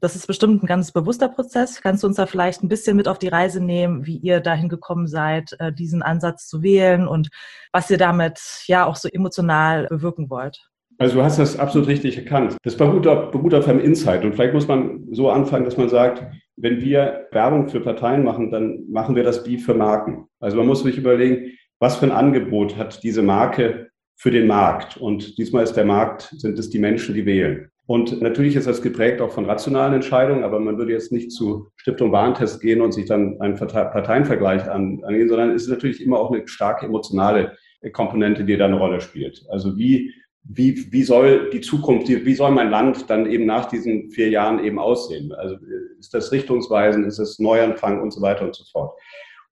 Das 0.00 0.16
ist 0.16 0.26
bestimmt 0.26 0.62
ein 0.62 0.66
ganz 0.66 0.92
bewusster 0.92 1.28
Prozess. 1.28 1.80
Kannst 1.80 2.02
du 2.02 2.06
uns 2.06 2.16
da 2.16 2.26
vielleicht 2.26 2.62
ein 2.62 2.68
bisschen 2.68 2.96
mit 2.96 3.08
auf 3.08 3.18
die 3.18 3.28
Reise 3.28 3.62
nehmen, 3.62 4.04
wie 4.06 4.18
ihr 4.18 4.40
dahin 4.40 4.68
gekommen 4.68 5.06
seid, 5.06 5.56
äh, 5.58 5.72
diesen 5.72 6.02
Ansatz 6.02 6.46
zu 6.46 6.62
wählen 6.62 7.08
und 7.08 7.30
was 7.72 7.90
ihr 7.90 7.98
damit 7.98 8.38
ja 8.66 8.86
auch 8.86 8.96
so 8.96 9.08
emotional 9.08 9.86
bewirken 9.86 10.28
wollt? 10.30 10.68
Also 10.98 11.16
du 11.16 11.22
hast 11.22 11.38
das 11.38 11.58
absolut 11.58 11.88
richtig 11.88 12.18
erkannt. 12.18 12.56
Das 12.62 12.80
auf, 12.80 13.30
beruht 13.30 13.54
auf 13.54 13.66
einem 13.66 13.80
Insight. 13.80 14.24
Und 14.24 14.34
vielleicht 14.34 14.54
muss 14.54 14.68
man 14.68 15.06
so 15.10 15.30
anfangen, 15.30 15.64
dass 15.64 15.76
man 15.76 15.88
sagt, 15.88 16.24
wenn 16.56 16.80
wir 16.80 17.26
Werbung 17.32 17.68
für 17.68 17.80
Parteien 17.80 18.24
machen, 18.24 18.50
dann 18.50 18.84
machen 18.90 19.16
wir 19.16 19.24
das 19.24 19.46
wie 19.46 19.58
für 19.58 19.74
Marken. 19.74 20.26
Also 20.40 20.56
man 20.56 20.66
muss 20.66 20.82
sich 20.82 20.98
überlegen, 20.98 21.52
was 21.80 21.96
für 21.96 22.06
ein 22.06 22.12
Angebot 22.12 22.76
hat 22.76 23.02
diese 23.02 23.22
Marke 23.22 23.90
für 24.16 24.30
den 24.30 24.46
Markt. 24.46 24.96
Und 24.96 25.36
diesmal 25.38 25.64
ist 25.64 25.74
der 25.74 25.84
Markt, 25.84 26.34
sind 26.38 26.58
es 26.58 26.70
die 26.70 26.78
Menschen, 26.78 27.14
die 27.14 27.26
wählen. 27.26 27.70
Und 27.86 28.22
natürlich 28.22 28.56
ist 28.56 28.66
das 28.66 28.80
geprägt 28.80 29.20
auch 29.20 29.32
von 29.32 29.44
rationalen 29.44 29.92
Entscheidungen, 29.94 30.44
aber 30.44 30.58
man 30.58 30.78
würde 30.78 30.92
jetzt 30.92 31.12
nicht 31.12 31.30
zu 31.30 31.68
Stiftung 31.76 32.12
Warentest 32.12 32.62
gehen 32.62 32.80
und 32.80 32.92
sich 32.92 33.04
dann 33.04 33.38
einen 33.40 33.56
Parteienvergleich 33.56 34.70
angehen, 34.70 35.28
sondern 35.28 35.50
es 35.50 35.64
ist 35.64 35.68
natürlich 35.68 36.02
immer 36.02 36.18
auch 36.18 36.32
eine 36.32 36.48
starke 36.48 36.86
emotionale 36.86 37.58
Komponente, 37.92 38.44
die 38.44 38.56
da 38.56 38.64
eine 38.64 38.78
Rolle 38.78 39.02
spielt. 39.02 39.44
Also 39.50 39.76
wie, 39.76 40.14
wie, 40.44 40.92
wie 40.92 41.02
soll 41.02 41.50
die 41.50 41.60
Zukunft, 41.60 42.08
wie 42.08 42.34
soll 42.34 42.50
mein 42.50 42.70
Land 42.70 43.08
dann 43.08 43.30
eben 43.30 43.46
nach 43.46 43.66
diesen 43.66 44.10
vier 44.10 44.28
Jahren 44.28 44.62
eben 44.62 44.78
aussehen? 44.78 45.32
Also 45.32 45.56
ist 45.98 46.12
das 46.12 46.32
Richtungsweisen, 46.32 47.04
ist 47.04 47.18
es 47.18 47.38
Neuanfang 47.38 48.00
und 48.02 48.12
so 48.12 48.20
weiter 48.20 48.44
und 48.44 48.54
so 48.54 48.64
fort. 48.70 48.92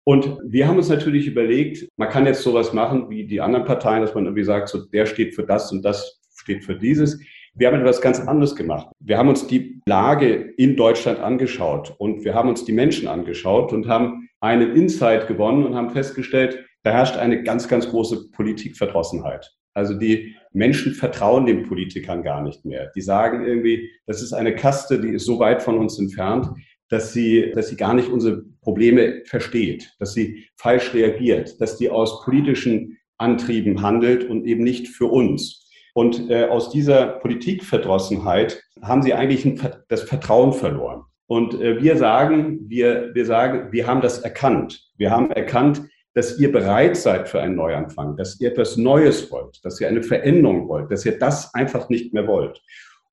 Und 0.04 0.38
wir 0.44 0.68
haben 0.68 0.78
uns 0.78 0.90
natürlich 0.90 1.28
überlegt, 1.28 1.88
man 1.96 2.10
kann 2.10 2.26
jetzt 2.26 2.42
sowas 2.42 2.74
machen 2.74 3.10
wie 3.10 3.26
die 3.26 3.40
anderen 3.40 3.66
Parteien, 3.66 4.02
dass 4.02 4.16
man 4.16 4.26
irgendwie 4.26 4.44
sagt, 4.44 4.68
so 4.68 4.86
der 4.86 5.06
steht 5.06 5.36
für 5.36 5.44
das 5.44 5.72
und 5.72 5.84
das 5.84 6.20
steht 6.36 6.66
für 6.66 6.76
dieses. 6.76 7.20
Wir 7.54 7.68
haben 7.68 7.80
etwas 7.80 8.02
ganz 8.02 8.20
anderes 8.20 8.56
gemacht. 8.56 8.88
Wir 9.00 9.18
haben 9.18 9.30
uns 9.30 9.46
die 9.46 9.82
Lage 9.86 10.54
in 10.58 10.76
Deutschland 10.76 11.20
angeschaut 11.20 11.94
und 12.00 12.24
wir 12.26 12.34
haben 12.34 12.50
uns 12.50 12.66
die 12.66 12.72
Menschen 12.72 13.08
angeschaut 13.08 13.72
und 13.74 13.88
haben 13.88 14.28
einen 14.40 14.76
Insight 14.76 15.28
gewonnen 15.28 15.66
und 15.66 15.76
haben 15.76 15.92
festgestellt, 15.92 16.66
da 16.84 16.92
herrscht 16.92 17.18
eine 17.18 17.44
ganz, 17.44 17.68
ganz 17.68 17.88
große 17.90 18.32
Politikverdrossenheit. 18.32 19.54
Also 19.74 19.94
die 19.94 20.36
Menschen 20.54 20.94
vertrauen 20.94 21.46
den 21.46 21.64
Politikern 21.64 22.24
gar 22.24 22.42
nicht 22.44 22.66
mehr. 22.66 22.92
Die 22.96 23.02
sagen 23.02 23.46
irgendwie, 23.46 23.90
das 24.06 24.22
ist 24.22 24.34
eine 24.34 24.56
Kaste, 24.56 25.00
die 25.00 25.10
ist 25.10 25.26
so 25.26 25.40
weit 25.40 25.62
von 25.62 25.78
uns 25.78 25.98
entfernt, 25.98 26.48
dass 26.90 27.14
sie, 27.14 27.52
dass 27.56 27.70
sie 27.70 27.78
gar 27.78 27.94
nicht 27.94 28.10
unsere 28.10 28.44
Probleme 28.62 29.22
versteht, 29.26 29.94
dass 30.00 30.14
sie 30.14 30.46
falsch 30.58 30.94
reagiert, 30.94 31.60
dass 31.62 31.78
die 31.78 31.90
aus 31.90 32.24
politischen 32.24 32.98
Antrieben 33.18 33.82
handelt 33.82 34.30
und 34.30 34.46
eben 34.46 34.64
nicht 34.64 34.90
für 34.90 35.06
uns. 35.06 35.70
Und 35.94 36.30
äh, 36.30 36.46
aus 36.46 36.70
dieser 36.70 37.08
Politikverdrossenheit 37.08 38.62
haben 38.82 39.02
sie 39.02 39.14
eigentlich 39.14 39.46
ein, 39.46 39.60
das 39.90 40.04
Vertrauen 40.04 40.54
verloren. 40.54 41.04
Und 41.28 41.54
äh, 41.62 41.82
wir 41.82 41.98
sagen, 41.98 42.60
wir, 42.68 43.12
wir 43.14 43.26
sagen, 43.26 43.72
wir 43.72 43.88
haben 43.88 44.02
das 44.02 44.20
erkannt. 44.20 44.82
Wir 44.98 45.12
haben 45.12 45.32
erkannt, 45.32 45.82
dass 46.14 46.40
ihr 46.40 46.52
bereit 46.52 46.98
seid 46.98 47.30
für 47.30 47.42
einen 47.42 47.56
Neuanfang, 47.56 48.18
dass 48.18 48.40
ihr 48.40 48.52
etwas 48.52 48.78
Neues 48.78 49.32
wollt, 49.32 49.64
dass 49.64 49.80
ihr 49.80 49.88
eine 49.88 50.04
Veränderung 50.04 50.68
wollt, 50.68 50.92
dass 50.92 51.06
ihr 51.06 51.18
das 51.18 51.54
einfach 51.54 51.90
nicht 51.90 52.14
mehr 52.14 52.28
wollt. 52.28 52.62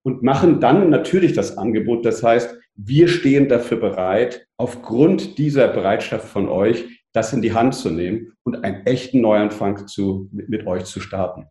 Und 0.03 0.23
machen 0.23 0.61
dann 0.61 0.91
natürlich 0.91 1.33
das 1.33 1.59
Angebot. 1.59 2.07
Das 2.07 2.23
heißt, 2.23 2.57
wir 2.77 3.09
stehen 3.09 3.49
dafür 3.49 3.79
bereit, 3.79 4.47
aufgrund 4.57 5.39
dieser 5.39 5.69
Bereitschaft 5.69 6.29
von 6.29 6.49
euch, 6.49 7.05
das 7.13 7.33
in 7.33 7.43
die 7.43 7.53
Hand 7.53 7.75
zu 7.75 7.91
nehmen 7.91 8.33
und 8.45 8.65
einen 8.65 8.87
echten 8.87 9.21
Neuanfang 9.21 9.87
zu, 9.87 10.29
mit, 10.33 10.49
mit 10.49 10.67
euch 10.67 10.85
zu 10.85 11.01
starten. 11.01 11.47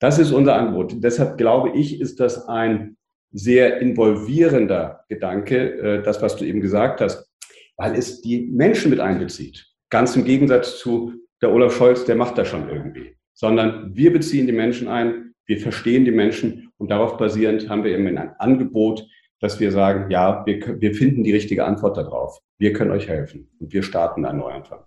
Das 0.00 0.18
ist 0.18 0.32
unser 0.32 0.54
Angebot. 0.54 0.94
Deshalb 0.98 1.38
glaube 1.38 1.70
ich, 1.76 2.00
ist 2.00 2.20
das 2.20 2.46
ein 2.46 2.96
sehr 3.32 3.80
involvierender 3.80 5.04
Gedanke, 5.08 5.98
äh, 5.98 6.02
das, 6.02 6.22
was 6.22 6.36
du 6.36 6.44
eben 6.44 6.60
gesagt 6.60 7.00
hast, 7.00 7.30
weil 7.76 7.94
es 7.96 8.20
die 8.20 8.46
Menschen 8.46 8.90
mit 8.90 9.00
einbezieht. 9.00 9.67
Ganz 9.90 10.16
im 10.16 10.24
Gegensatz 10.24 10.78
zu 10.78 11.12
der 11.40 11.52
Olaf 11.52 11.76
Scholz, 11.76 12.04
der 12.04 12.16
macht 12.16 12.36
das 12.38 12.48
schon 12.48 12.68
irgendwie. 12.68 13.16
Sondern 13.32 13.94
wir 13.94 14.12
beziehen 14.12 14.46
die 14.46 14.52
Menschen 14.52 14.88
ein, 14.88 15.34
wir 15.46 15.58
verstehen 15.58 16.04
die 16.04 16.10
Menschen 16.10 16.70
und 16.76 16.90
darauf 16.90 17.16
basierend 17.16 17.68
haben 17.68 17.84
wir 17.84 17.92
eben 17.92 18.06
ein 18.18 18.34
Angebot, 18.38 19.06
dass 19.40 19.60
wir 19.60 19.70
sagen, 19.70 20.10
ja, 20.10 20.44
wir, 20.44 20.80
wir 20.80 20.94
finden 20.94 21.24
die 21.24 21.32
richtige 21.32 21.64
Antwort 21.64 21.96
darauf. 21.96 22.38
Wir 22.58 22.72
können 22.72 22.90
euch 22.90 23.08
helfen 23.08 23.48
und 23.60 23.72
wir 23.72 23.82
starten 23.82 24.24
einen 24.24 24.40
Neuanfang. 24.40 24.80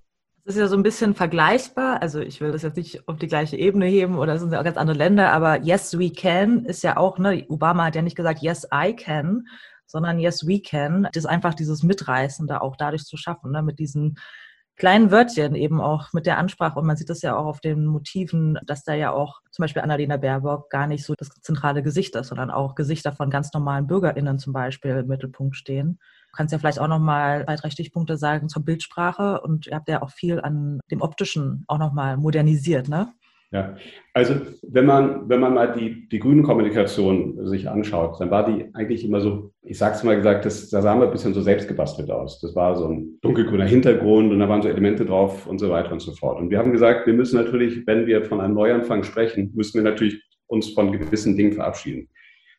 Das 0.43 0.55
ist 0.55 0.59
ja 0.59 0.67
so 0.67 0.75
ein 0.75 0.83
bisschen 0.83 1.15
vergleichbar. 1.15 2.01
Also 2.01 2.19
ich 2.19 2.41
will 2.41 2.51
das 2.51 2.63
jetzt 2.63 2.75
nicht 2.75 3.07
auf 3.07 3.17
die 3.17 3.27
gleiche 3.27 3.55
Ebene 3.57 3.85
heben 3.85 4.17
oder 4.17 4.33
es 4.33 4.41
sind 4.41 4.51
ja 4.51 4.59
auch 4.59 4.63
ganz 4.63 4.77
andere 4.77 4.97
Länder, 4.97 5.31
aber 5.31 5.61
Yes, 5.61 5.97
we 5.97 6.11
can 6.11 6.65
ist 6.65 6.83
ja 6.83 6.97
auch, 6.97 7.17
ne, 7.17 7.45
Obama 7.47 7.85
hat 7.85 7.95
ja 7.95 8.01
nicht 8.01 8.17
gesagt 8.17 8.41
Yes, 8.41 8.67
I 8.73 8.93
can, 8.93 9.45
sondern 9.91 10.19
Yes 10.19 10.47
We 10.47 10.61
Can. 10.61 11.07
Das 11.11 11.23
ist 11.23 11.29
einfach 11.29 11.53
dieses 11.53 11.83
Mitreißende 11.83 12.61
auch 12.61 12.75
dadurch 12.75 13.03
zu 13.03 13.17
schaffen, 13.17 13.51
ne? 13.51 13.61
mit 13.61 13.77
diesen 13.77 14.17
kleinen 14.77 15.11
Wörtchen 15.11 15.55
eben 15.55 15.79
auch 15.81 16.13
mit 16.13 16.25
der 16.25 16.37
Ansprache. 16.37 16.79
Und 16.79 16.87
man 16.87 16.97
sieht 16.97 17.09
das 17.09 17.21
ja 17.21 17.35
auch 17.35 17.45
auf 17.45 17.59
den 17.59 17.85
Motiven, 17.85 18.57
dass 18.65 18.83
da 18.83 18.93
ja 18.93 19.11
auch 19.11 19.41
zum 19.51 19.63
Beispiel 19.63 19.81
Annalena 19.81 20.17
Baerbock 20.17 20.69
gar 20.69 20.87
nicht 20.87 21.05
so 21.05 21.13
das 21.17 21.29
zentrale 21.41 21.83
Gesicht 21.83 22.15
ist, 22.15 22.27
sondern 22.27 22.51
auch 22.51 22.75
Gesichter 22.75 23.11
von 23.11 23.29
ganz 23.29 23.53
normalen 23.53 23.87
BürgerInnen 23.87 24.39
zum 24.39 24.53
Beispiel 24.53 24.97
im 24.97 25.07
Mittelpunkt 25.07 25.55
stehen. 25.55 25.99
Du 26.31 26.37
kannst 26.37 26.53
ja 26.53 26.59
vielleicht 26.59 26.79
auch 26.79 26.87
nochmal 26.87 27.43
zwei, 27.45 27.55
drei 27.55 27.69
Stichpunkte 27.69 28.17
sagen 28.17 28.47
zur 28.47 28.63
Bildsprache 28.63 29.41
und 29.41 29.67
ihr 29.67 29.75
habt 29.75 29.89
ja 29.89 30.01
auch 30.01 30.11
viel 30.11 30.39
an 30.39 30.79
dem 30.89 31.01
Optischen 31.01 31.65
auch 31.67 31.77
nochmal 31.77 32.17
modernisiert, 32.17 32.87
ne? 32.87 33.13
Ja, 33.53 33.75
also 34.13 34.35
wenn 34.61 34.85
man, 34.85 35.27
wenn 35.27 35.41
man 35.41 35.53
mal 35.53 35.73
die, 35.73 36.07
die 36.07 36.19
grünen 36.19 36.41
Kommunikation 36.41 37.45
sich 37.47 37.69
anschaut, 37.69 38.21
dann 38.21 38.31
war 38.31 38.45
die 38.45 38.73
eigentlich 38.73 39.03
immer 39.03 39.19
so, 39.19 39.51
ich 39.61 39.77
sag's 39.77 40.05
mal 40.05 40.15
gesagt, 40.15 40.45
das, 40.45 40.69
da 40.69 40.81
sah 40.81 40.95
man 40.95 41.07
ein 41.07 41.11
bisschen 41.11 41.33
so 41.33 41.41
selbstgebastelt 41.41 42.09
aus. 42.11 42.39
Das 42.39 42.55
war 42.55 42.77
so 42.77 42.87
ein 42.87 43.19
dunkelgrüner 43.19 43.65
Hintergrund 43.65 44.31
und 44.31 44.39
da 44.39 44.47
waren 44.47 44.61
so 44.61 44.69
Elemente 44.69 45.03
drauf 45.03 45.47
und 45.47 45.59
so 45.59 45.69
weiter 45.69 45.91
und 45.91 45.99
so 45.99 46.13
fort. 46.13 46.39
Und 46.39 46.49
wir 46.49 46.59
haben 46.59 46.71
gesagt, 46.71 47.07
wir 47.07 47.13
müssen 47.13 47.35
natürlich, 47.35 47.85
wenn 47.87 48.07
wir 48.07 48.23
von 48.23 48.39
einem 48.39 48.53
Neuanfang 48.53 49.03
sprechen, 49.03 49.51
müssen 49.53 49.83
wir 49.83 49.89
natürlich 49.89 50.23
uns 50.47 50.69
von 50.69 50.93
gewissen 50.93 51.35
Dingen 51.35 51.51
verabschieden. 51.51 52.07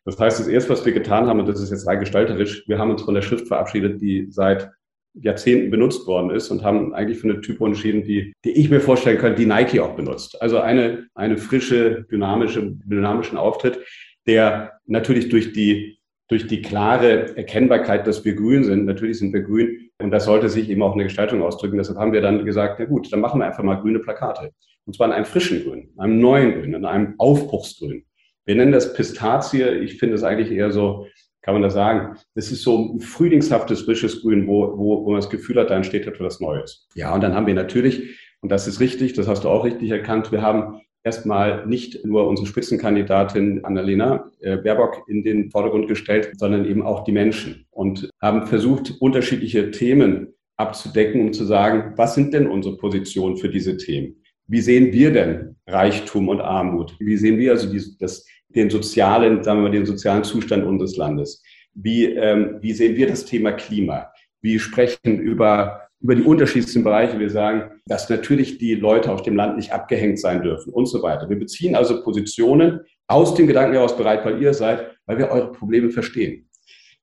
Das 0.04 0.18
heißt, 0.18 0.40
das 0.40 0.48
erste, 0.48 0.72
was 0.72 0.84
wir 0.84 0.92
getan 0.92 1.26
haben, 1.26 1.40
und 1.40 1.48
das 1.48 1.62
ist 1.62 1.70
jetzt 1.70 1.86
rein 1.86 2.00
gestalterisch, 2.00 2.64
wir 2.66 2.78
haben 2.78 2.90
uns 2.90 3.02
von 3.02 3.14
der 3.14 3.22
Schrift 3.22 3.48
verabschiedet, 3.48 4.02
die 4.02 4.26
seit 4.28 4.68
Jahrzehnten 5.14 5.70
benutzt 5.70 6.06
worden 6.06 6.30
ist 6.30 6.50
und 6.50 6.62
haben 6.62 6.94
eigentlich 6.94 7.18
für 7.18 7.28
eine 7.28 7.40
Typo 7.40 7.66
entschieden, 7.66 8.04
die, 8.04 8.32
die 8.44 8.52
ich 8.52 8.70
mir 8.70 8.80
vorstellen 8.80 9.18
könnte, 9.18 9.40
die 9.40 9.46
Nike 9.46 9.80
auch 9.80 9.94
benutzt. 9.94 10.40
Also 10.40 10.58
eine, 10.58 11.06
eine 11.14 11.36
frische, 11.38 12.04
dynamische, 12.10 12.72
dynamischen 12.84 13.36
Auftritt, 13.36 13.78
der 14.26 14.72
natürlich 14.86 15.28
durch 15.28 15.52
die, 15.52 15.98
durch 16.28 16.46
die 16.46 16.62
klare 16.62 17.36
Erkennbarkeit, 17.36 18.06
dass 18.06 18.24
wir 18.24 18.34
grün 18.34 18.64
sind, 18.64 18.86
natürlich 18.86 19.18
sind 19.18 19.32
wir 19.32 19.42
grün 19.42 19.90
und 19.98 20.10
das 20.10 20.24
sollte 20.24 20.48
sich 20.48 20.70
eben 20.70 20.82
auch 20.82 20.92
in 20.92 20.98
der 20.98 21.08
Gestaltung 21.08 21.42
ausdrücken. 21.42 21.76
Deshalb 21.76 21.98
haben 21.98 22.12
wir 22.12 22.22
dann 22.22 22.44
gesagt, 22.44 22.76
na 22.78 22.86
gut, 22.86 23.12
dann 23.12 23.20
machen 23.20 23.40
wir 23.40 23.46
einfach 23.46 23.62
mal 23.62 23.80
grüne 23.80 23.98
Plakate. 23.98 24.52
Und 24.84 24.96
zwar 24.96 25.08
in 25.08 25.12
einem 25.12 25.26
frischen 25.26 25.62
Grün, 25.62 25.90
einem 25.96 26.20
neuen 26.20 26.54
Grün, 26.54 26.74
in 26.74 26.84
einem 26.84 27.14
Aufbruchsgrün. 27.18 28.04
Wir 28.44 28.56
nennen 28.56 28.72
das 28.72 28.94
Pistazie. 28.94 29.62
Ich 29.62 29.98
finde 29.98 30.16
es 30.16 30.24
eigentlich 30.24 30.50
eher 30.50 30.72
so, 30.72 31.06
kann 31.42 31.54
man 31.54 31.62
das 31.62 31.74
sagen? 31.74 32.16
Das 32.34 32.50
ist 32.50 32.62
so 32.62 32.94
ein 32.94 33.00
frühlingshaftes, 33.00 33.82
frisches 33.82 34.22
Grün, 34.22 34.46
wo, 34.46 34.78
wo, 34.78 35.04
wo 35.04 35.10
man 35.10 35.20
das 35.20 35.30
Gefühl 35.30 35.56
hat, 35.60 35.70
da 35.70 35.76
entsteht 35.76 36.06
etwas 36.06 36.40
Neues. 36.40 36.88
Ja, 36.94 37.14
und 37.14 37.22
dann 37.22 37.34
haben 37.34 37.46
wir 37.46 37.54
natürlich, 37.54 38.18
und 38.40 38.50
das 38.50 38.66
ist 38.66 38.80
richtig, 38.80 39.12
das 39.12 39.28
hast 39.28 39.44
du 39.44 39.48
auch 39.48 39.64
richtig 39.64 39.90
erkannt, 39.90 40.32
wir 40.32 40.42
haben 40.42 40.80
erstmal 41.04 41.66
nicht 41.66 42.04
nur 42.04 42.28
unsere 42.28 42.46
Spitzenkandidatin 42.46 43.64
Annalena 43.64 44.30
äh, 44.40 44.56
Baerbock 44.56 45.04
in 45.08 45.24
den 45.24 45.50
Vordergrund 45.50 45.88
gestellt, 45.88 46.32
sondern 46.36 46.64
eben 46.64 46.82
auch 46.82 47.04
die 47.04 47.12
Menschen 47.12 47.66
und 47.70 48.08
haben 48.20 48.46
versucht, 48.46 48.94
unterschiedliche 49.00 49.70
Themen 49.70 50.28
abzudecken, 50.56 51.20
um 51.20 51.32
zu 51.32 51.44
sagen, 51.44 51.94
was 51.96 52.14
sind 52.14 52.32
denn 52.34 52.46
unsere 52.46 52.76
Positionen 52.76 53.36
für 53.36 53.48
diese 53.48 53.76
Themen? 53.76 54.22
Wie 54.46 54.60
sehen 54.60 54.92
wir 54.92 55.12
denn 55.12 55.56
Reichtum 55.66 56.28
und 56.28 56.40
Armut? 56.40 56.94
Wie 56.98 57.16
sehen 57.16 57.38
wir 57.38 57.52
also 57.52 57.72
die, 57.72 57.82
das, 57.98 58.26
den 58.54 58.70
sozialen, 58.70 59.42
sagen 59.42 59.60
wir 59.60 59.68
mal, 59.68 59.72
den 59.72 59.86
sozialen 59.86 60.24
Zustand 60.24 60.64
unseres 60.64 60.96
Landes? 60.96 61.42
Wie, 61.74 62.04
ähm, 62.04 62.58
wie 62.60 62.72
sehen 62.72 62.96
wir 62.96 63.06
das 63.06 63.24
Thema 63.24 63.52
Klima? 63.52 64.12
Wir 64.40 64.58
sprechen 64.60 65.20
über, 65.20 65.88
über 66.00 66.14
die 66.14 66.22
unterschiedlichsten 66.22 66.84
Bereiche. 66.84 67.18
Wir 67.18 67.30
sagen, 67.30 67.80
dass 67.86 68.10
natürlich 68.10 68.58
die 68.58 68.74
Leute 68.74 69.10
auf 69.10 69.22
dem 69.22 69.36
Land 69.36 69.56
nicht 69.56 69.72
abgehängt 69.72 70.20
sein 70.20 70.42
dürfen 70.42 70.72
und 70.72 70.86
so 70.86 71.02
weiter. 71.02 71.28
Wir 71.28 71.38
beziehen 71.38 71.74
also 71.74 72.02
Positionen 72.02 72.80
aus 73.06 73.34
dem 73.34 73.46
Gedanken 73.46 73.74
heraus 73.74 73.96
bereit, 73.96 74.24
weil 74.24 74.40
ihr 74.42 74.54
seid, 74.54 74.96
weil 75.06 75.18
wir 75.18 75.30
eure 75.30 75.52
Probleme 75.52 75.90
verstehen. 75.90 76.48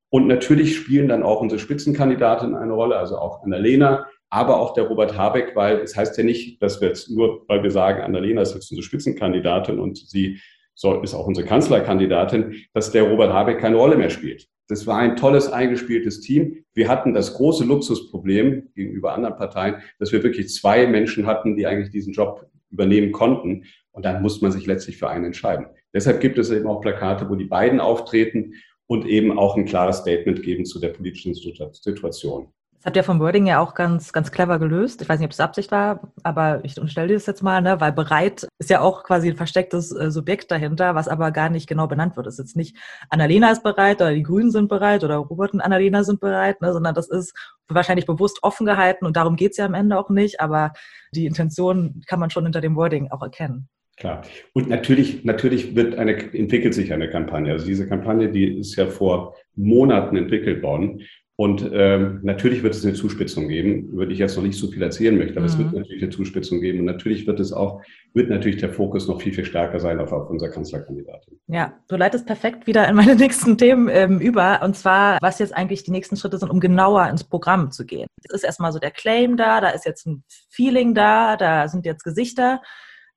Und 0.10 0.28
natürlich 0.28 0.76
spielen 0.76 1.08
dann 1.08 1.24
auch 1.24 1.42
unsere 1.42 1.60
Spitzenkandidatinnen 1.60 2.56
eine 2.56 2.74
Rolle, 2.74 2.98
also 2.98 3.18
auch 3.18 3.44
Annalena, 3.44 4.08
aber 4.30 4.60
auch 4.60 4.74
der 4.74 4.86
Robert 4.86 5.18
Habeck, 5.18 5.56
weil 5.56 5.78
es 5.78 5.96
heißt 5.96 6.18
ja 6.18 6.24
nicht, 6.24 6.62
dass 6.62 6.82
wir 6.82 6.90
jetzt 6.90 7.10
nur, 7.10 7.46
weil 7.48 7.64
wir 7.64 7.72
sagen, 7.72 8.02
Annalena 8.02 8.42
ist 8.42 8.54
jetzt 8.54 8.72
unsere 8.72 8.84
Spitzenkandidatin 8.84 9.80
und 9.80 9.98
sie 9.98 10.40
soll, 10.80 11.04
ist 11.04 11.14
auch 11.14 11.28
unsere 11.28 11.46
Kanzlerkandidatin, 11.46 12.56
dass 12.74 12.92
der 12.92 13.04
Robert 13.04 13.34
Habeck 13.34 13.60
keine 13.60 13.76
Rolle 13.76 13.98
mehr 13.98 14.10
spielt. 14.10 14.48
Das 14.70 14.88
war 14.88 14.98
ein 14.98 15.18
tolles, 15.18 15.52
eingespieltes 15.52 16.22
Team. 16.22 16.64
Wir 16.74 16.88
hatten 16.88 17.14
das 17.14 17.34
große 17.34 17.66
Luxusproblem 17.66 18.70
gegenüber 18.76 19.14
anderen 19.14 19.36
Parteien, 19.36 19.82
dass 19.98 20.12
wir 20.12 20.24
wirklich 20.24 20.50
zwei 20.50 20.88
Menschen 20.88 21.26
hatten, 21.26 21.58
die 21.58 21.68
eigentlich 21.68 21.90
diesen 21.90 22.14
Job 22.14 22.50
übernehmen 22.72 23.12
konnten. 23.12 23.66
Und 23.92 24.06
dann 24.06 24.22
muss 24.22 24.42
man 24.42 24.52
sich 24.52 24.66
letztlich 24.68 24.98
für 24.98 25.10
einen 25.10 25.26
entscheiden. 25.26 25.66
Deshalb 25.94 26.22
gibt 26.22 26.38
es 26.38 26.50
eben 26.50 26.68
auch 26.68 26.82
Plakate, 26.82 27.30
wo 27.30 27.36
die 27.36 27.46
beiden 27.46 27.80
auftreten 27.80 28.54
und 28.86 29.06
eben 29.06 29.38
auch 29.38 29.58
ein 29.58 29.66
klares 29.66 29.98
Statement 29.98 30.44
geben 30.44 30.66
zu 30.66 30.80
der 30.80 30.90
politischen 30.90 31.34
Situation. 31.34 32.54
Das 32.80 32.86
habt 32.86 32.96
ihr 32.96 33.04
vom 33.04 33.20
Wording 33.20 33.46
ja 33.46 33.60
auch 33.60 33.74
ganz, 33.74 34.14
ganz 34.14 34.32
clever 34.32 34.58
gelöst. 34.58 35.02
Ich 35.02 35.10
weiß 35.10 35.20
nicht, 35.20 35.26
ob 35.26 35.34
es 35.34 35.42
Absicht 35.42 35.70
war, 35.70 36.14
aber 36.24 36.62
ich 36.64 36.78
unterstelle 36.80 37.10
dir 37.10 37.16
das 37.16 37.26
jetzt 37.26 37.44
mal, 37.44 37.62
ne? 37.62 37.82
weil 37.82 37.92
bereit 37.92 38.48
ist 38.58 38.70
ja 38.70 38.80
auch 38.80 39.04
quasi 39.04 39.30
ein 39.30 39.36
verstecktes 39.36 39.92
äh, 39.92 40.10
Subjekt 40.10 40.50
dahinter, 40.50 40.96
was 40.96 41.10
aber 41.10 41.32
gar 41.32 41.50
nicht 41.50 41.68
genau 41.68 41.88
benannt 41.88 42.16
wird. 42.16 42.28
Es 42.28 42.36
ist 42.36 42.40
jetzt 42.40 42.56
nicht 42.56 42.78
Annalena 43.10 43.52
ist 43.52 43.64
bereit 43.64 43.98
oder 43.98 44.14
die 44.14 44.24
Grünen 44.24 44.50
sind 44.52 44.70
bereit 44.70 45.04
oder 45.04 45.18
Robert 45.18 45.52
und 45.52 45.60
Annalena 45.60 46.06
sind 46.06 46.22
bereit, 46.22 46.62
ne? 46.62 46.72
sondern 46.72 46.96
das 46.96 47.10
ist 47.10 47.34
wahrscheinlich 47.68 48.06
bewusst 48.06 48.40
offen 48.44 48.66
gehalten 48.66 49.06
und 49.06 49.18
darum 49.18 49.36
geht's 49.36 49.58
ja 49.58 49.66
am 49.66 49.74
Ende 49.74 50.00
auch 50.00 50.10
nicht, 50.10 50.40
aber 50.40 50.72
die 51.14 51.26
Intention 51.26 52.02
kann 52.08 52.22
man 52.22 52.30
schon 52.30 52.46
hinter 52.46 52.62
dem 52.62 52.78
Wording 52.78 53.12
auch 53.12 53.22
erkennen. 53.22 53.68
Klar. 53.98 54.22
Und 54.54 54.70
natürlich, 54.70 55.26
natürlich 55.26 55.76
wird 55.76 55.96
eine, 55.96 56.14
entwickelt 56.34 56.74
sich 56.74 56.94
eine 56.94 57.10
Kampagne. 57.10 57.52
Also 57.52 57.66
diese 57.66 57.90
Kampagne, 57.90 58.32
die 58.32 58.58
ist 58.60 58.78
ja 58.78 58.88
vor 58.88 59.36
Monaten 59.58 60.16
entwickelt 60.16 60.64
worden. 60.64 61.02
Und 61.40 61.72
ähm, 61.72 62.20
natürlich 62.22 62.64
wird 62.64 62.76
es 62.76 62.84
eine 62.84 62.96
Zuspitzung 62.96 63.48
geben, 63.48 63.94
würde 63.94 64.12
ich 64.12 64.20
jetzt 64.20 64.36
noch 64.36 64.44
nicht 64.44 64.60
so 64.60 64.68
viel 64.68 64.82
erzählen 64.82 65.18
möchte, 65.18 65.38
aber 65.38 65.44
mhm. 65.44 65.46
es 65.46 65.58
wird 65.58 65.72
mhm. 65.72 65.78
natürlich 65.78 66.04
eine 66.04 66.12
Zuspitzung 66.12 66.60
geben. 66.60 66.80
Und 66.80 66.86
natürlich 66.86 67.26
wird 67.28 67.40
es 67.40 67.54
auch, 67.54 67.82
wird 68.14 68.30
natürlich 68.30 68.58
der 68.58 68.74
Fokus 68.74 69.08
noch 69.08 69.22
viel, 69.22 69.34
viel 69.34 69.46
stärker 69.46 69.80
sein 69.80 70.02
auf, 70.02 70.12
auf 70.12 70.30
unser 70.30 70.50
Kanzlerkandidatin. 70.50 71.40
Ja, 71.48 71.80
du 71.88 71.96
leitest 71.96 72.26
perfekt 72.26 72.68
wieder 72.68 72.90
in 72.90 72.96
meine 72.98 73.16
nächsten 73.16 73.58
Themen 73.58 73.88
ähm, 73.88 74.20
über. 74.20 74.62
Und 74.64 74.76
zwar, 74.76 75.18
was 75.22 75.40
jetzt 75.40 75.56
eigentlich 75.56 75.84
die 75.84 75.92
nächsten 75.92 76.18
Schritte 76.18 76.40
sind, 76.40 76.50
um 76.50 76.60
genauer 76.60 77.08
ins 77.08 77.24
Programm 77.24 77.72
zu 77.72 77.86
gehen. 77.86 78.08
Es 78.26 78.34
ist 78.34 78.44
erstmal 78.44 78.74
so 78.74 78.80
der 78.80 78.92
Claim 78.92 79.38
da, 79.38 79.62
da 79.62 79.70
ist 79.70 79.86
jetzt 79.86 80.08
ein 80.08 80.26
Feeling 80.50 80.94
da, 80.94 81.38
da 81.38 81.70
sind 81.70 81.86
jetzt 81.86 82.04
Gesichter. 82.04 82.60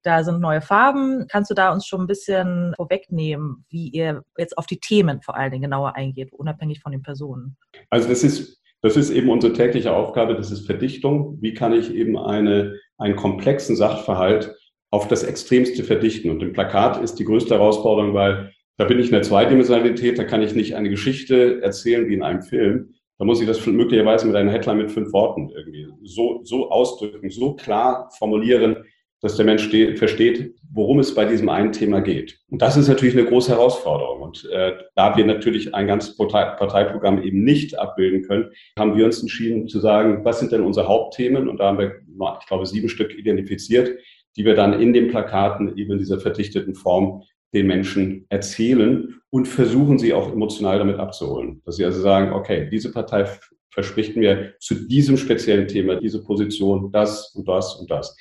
Da 0.03 0.25
sind 0.25 0.41
neue 0.41 0.61
Farben. 0.61 1.27
Kannst 1.29 1.51
du 1.51 1.55
da 1.55 1.73
uns 1.73 1.87
schon 1.87 2.01
ein 2.01 2.07
bisschen 2.07 2.75
vorwegnehmen, 2.77 3.65
wie 3.69 3.89
ihr 3.89 4.23
jetzt 4.37 4.59
auf 4.59 4.67
die 4.67 4.81
Themen 4.81 5.23
vor 5.23 5.37
allen 5.37 5.53
Dingen 5.53 5.63
genauer 5.63 5.97
eingeht, 5.97 6.33
unabhängig 6.33 6.81
von 6.81 6.93
den 6.93 7.03
Personen? 7.03 7.57
Also 7.91 8.09
das 8.09 8.25
ist, 8.25 8.61
das 8.83 8.97
ist 8.97 9.11
eben 9.11 9.31
unsere 9.31 9.53
tägliche 9.53 9.93
Aufgabe, 9.93 10.35
das 10.35 10.51
ist 10.51 10.67
Verdichtung. 10.67 11.39
Wie 11.41 11.55
kann 11.55 11.73
ich 11.73 11.95
eben 11.95 12.19
eine, 12.19 12.79
einen 12.99 13.17
komplexen 13.17 13.77
Sachverhalt 13.77 14.55
auf 14.91 15.07
das 15.07 15.23
Extremste 15.23 15.85
verdichten? 15.85 16.31
Und 16.31 16.43
im 16.43 16.53
Plakat 16.53 17.01
ist 17.01 17.17
die 17.21 17.25
größte 17.25 17.55
Herausforderung, 17.55 18.13
weil 18.13 18.53
da 18.79 18.85
bin 18.85 18.99
ich 18.99 19.07
in 19.07 19.13
der 19.13 19.23
Zweidimensionalität, 19.23 20.19
da 20.19 20.25
kann 20.25 20.43
ich 20.43 20.55
nicht 20.55 20.75
eine 20.75 20.91
Geschichte 20.91 21.63
erzählen 21.63 22.09
wie 22.09 22.15
in 22.15 22.25
einem 22.25 22.43
Film. 22.43 22.95
Da 23.19 23.25
muss 23.25 23.41
ich 23.41 23.47
das 23.47 23.65
möglicherweise 23.65 24.27
mit 24.27 24.35
einer 24.35 24.51
Headline 24.51 24.79
mit 24.79 24.91
fünf 24.91 25.13
Worten 25.13 25.51
irgendwie 25.51 25.87
so, 26.03 26.41
so 26.43 26.71
ausdrücken, 26.71 27.31
so 27.31 27.55
klar 27.55 28.11
formulieren, 28.19 28.85
dass 29.23 29.37
der 29.37 29.47
Mensch 29.47 29.69
versteht, 29.97 30.55
worum 30.75 30.99
es 30.99 31.15
bei 31.15 31.25
diesem 31.25 31.49
einen 31.49 31.71
Thema 31.71 32.01
geht. 32.01 32.41
Und 32.51 32.61
das 32.61 32.77
ist 32.77 32.89
natürlich 32.89 33.17
eine 33.17 33.27
große 33.27 33.53
Herausforderung. 33.53 34.21
Und 34.21 34.49
äh, 34.51 34.73
da 34.97 35.17
wir 35.17 35.25
natürlich 35.25 35.75
ein 35.75 35.87
ganzes 35.87 36.17
Parteiprogramm 36.17 37.23
eben 37.23 37.45
nicht 37.45 37.79
abbilden 37.79 38.23
können, 38.23 38.51
haben 38.77 38.97
wir 38.97 39.05
uns 39.05 39.23
entschieden 39.23 39.69
zu 39.69 39.79
sagen, 39.79 40.25
was 40.25 40.41
sind 40.41 40.51
denn 40.51 40.63
unsere 40.63 40.89
Hauptthemen? 40.89 41.49
Und 41.49 41.59
da 41.59 41.67
haben 41.67 41.79
wir, 41.79 42.01
ich 42.41 42.47
glaube, 42.47 42.67
sieben 42.67 42.89
Stück 42.89 43.17
identifiziert, 43.17 43.97
die 44.37 44.45
wir 44.45 44.55
dann 44.55 44.81
in 44.81 44.93
den 44.93 45.09
Plakaten 45.09 45.77
eben 45.77 45.93
in 45.93 45.99
dieser 45.99 46.19
verdichteten 46.19 46.75
Form 46.75 47.23
den 47.55 47.67
Menschen 47.67 48.27
erzählen 48.29 49.21
und 49.31 49.47
versuchen 49.47 49.99
sie 49.99 50.15
auch 50.15 50.33
emotional 50.33 50.79
damit 50.79 50.99
abzuholen. 50.99 51.63
Dass 51.65 51.77
sie 51.77 51.85
also 51.85 52.01
sagen, 52.01 52.33
okay, 52.33 52.69
diese 52.71 52.91
Partei 52.91 53.27
verspricht 53.71 54.17
mir 54.17 54.55
zu 54.59 54.75
diesem 54.87 55.17
speziellen 55.17 55.69
Thema 55.69 55.97
diese 55.97 56.23
Position, 56.23 56.91
das 56.93 57.35
und 57.35 57.47
das 57.49 57.77
und 57.77 57.91
das. 57.91 58.17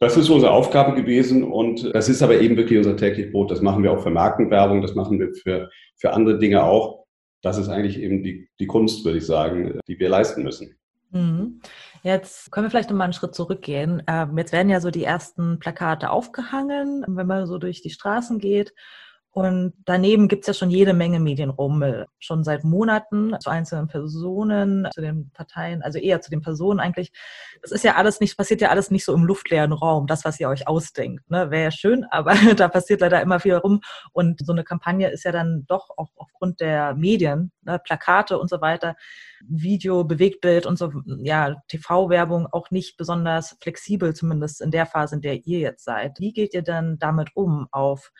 Das 0.00 0.16
ist 0.16 0.30
unsere 0.30 0.52
Aufgabe 0.52 0.94
gewesen 0.94 1.44
und 1.44 1.94
das 1.94 2.08
ist 2.08 2.22
aber 2.22 2.40
eben 2.40 2.56
wirklich 2.56 2.78
unser 2.78 2.96
täglich 2.96 3.30
Brot. 3.30 3.50
Das 3.50 3.60
machen 3.60 3.82
wir 3.82 3.92
auch 3.92 4.02
für 4.02 4.10
Markenwerbung, 4.10 4.80
das 4.80 4.94
machen 4.94 5.20
wir 5.20 5.34
für, 5.34 5.68
für 5.96 6.14
andere 6.14 6.38
Dinge 6.38 6.64
auch. 6.64 7.04
Das 7.42 7.58
ist 7.58 7.68
eigentlich 7.68 7.98
eben 7.98 8.22
die, 8.22 8.48
die 8.58 8.66
Kunst, 8.66 9.04
würde 9.04 9.18
ich 9.18 9.26
sagen, 9.26 9.78
die 9.86 9.98
wir 9.98 10.08
leisten 10.08 10.42
müssen. 10.42 10.74
Mhm. 11.10 11.60
Jetzt 12.02 12.50
können 12.50 12.64
wir 12.64 12.70
vielleicht 12.70 12.88
nochmal 12.88 13.04
einen 13.04 13.12
Schritt 13.12 13.34
zurückgehen. 13.34 14.02
Ähm, 14.06 14.38
jetzt 14.38 14.52
werden 14.52 14.70
ja 14.70 14.80
so 14.80 14.90
die 14.90 15.04
ersten 15.04 15.58
Plakate 15.58 16.08
aufgehangen, 16.08 17.04
wenn 17.06 17.26
man 17.26 17.46
so 17.46 17.58
durch 17.58 17.82
die 17.82 17.90
Straßen 17.90 18.38
geht. 18.38 18.72
Und 19.32 19.74
daneben 19.84 20.26
gibt 20.26 20.42
es 20.42 20.48
ja 20.48 20.54
schon 20.54 20.70
jede 20.70 20.92
Menge 20.92 21.20
Medienrummel, 21.20 22.06
schon 22.18 22.42
seit 22.42 22.64
Monaten 22.64 23.36
zu 23.38 23.48
einzelnen 23.48 23.86
Personen, 23.86 24.88
zu 24.92 25.00
den 25.00 25.30
Parteien, 25.30 25.82
also 25.82 26.00
eher 26.00 26.20
zu 26.20 26.30
den 26.30 26.40
Personen 26.40 26.80
eigentlich. 26.80 27.12
Das 27.62 27.70
ist 27.70 27.84
ja 27.84 27.94
alles 27.94 28.18
nicht, 28.18 28.36
passiert 28.36 28.60
ja 28.60 28.70
alles 28.70 28.90
nicht 28.90 29.04
so 29.04 29.14
im 29.14 29.24
luftleeren 29.24 29.72
Raum, 29.72 30.08
das, 30.08 30.24
was 30.24 30.40
ihr 30.40 30.48
euch 30.48 30.66
ausdenkt. 30.66 31.30
Ne? 31.30 31.52
Wäre 31.52 31.64
ja 31.64 31.70
schön, 31.70 32.04
aber 32.10 32.34
da 32.56 32.66
passiert 32.66 33.02
leider 33.02 33.22
immer 33.22 33.38
viel 33.38 33.54
rum. 33.54 33.80
Und 34.12 34.44
so 34.44 34.52
eine 34.52 34.64
Kampagne 34.64 35.08
ist 35.10 35.24
ja 35.24 35.30
dann 35.30 35.64
doch 35.68 35.90
auch 35.96 36.10
aufgrund 36.16 36.58
der 36.58 36.94
Medien, 36.94 37.52
ne, 37.62 37.78
Plakate 37.78 38.36
und 38.36 38.50
so 38.50 38.60
weiter, 38.60 38.96
Video, 39.46 40.02
Bewegtbild 40.02 40.66
und 40.66 40.76
so, 40.76 40.90
ja, 41.22 41.54
TV-Werbung 41.68 42.48
auch 42.50 42.70
nicht 42.72 42.96
besonders 42.96 43.56
flexibel, 43.62 44.12
zumindest 44.12 44.60
in 44.60 44.72
der 44.72 44.86
Phase, 44.86 45.14
in 45.14 45.20
der 45.20 45.46
ihr 45.46 45.60
jetzt 45.60 45.84
seid. 45.84 46.18
Wie 46.18 46.32
geht 46.32 46.52
ihr 46.52 46.62
denn 46.62 46.98
damit 46.98 47.30
um, 47.34 47.68
auf 47.70 48.10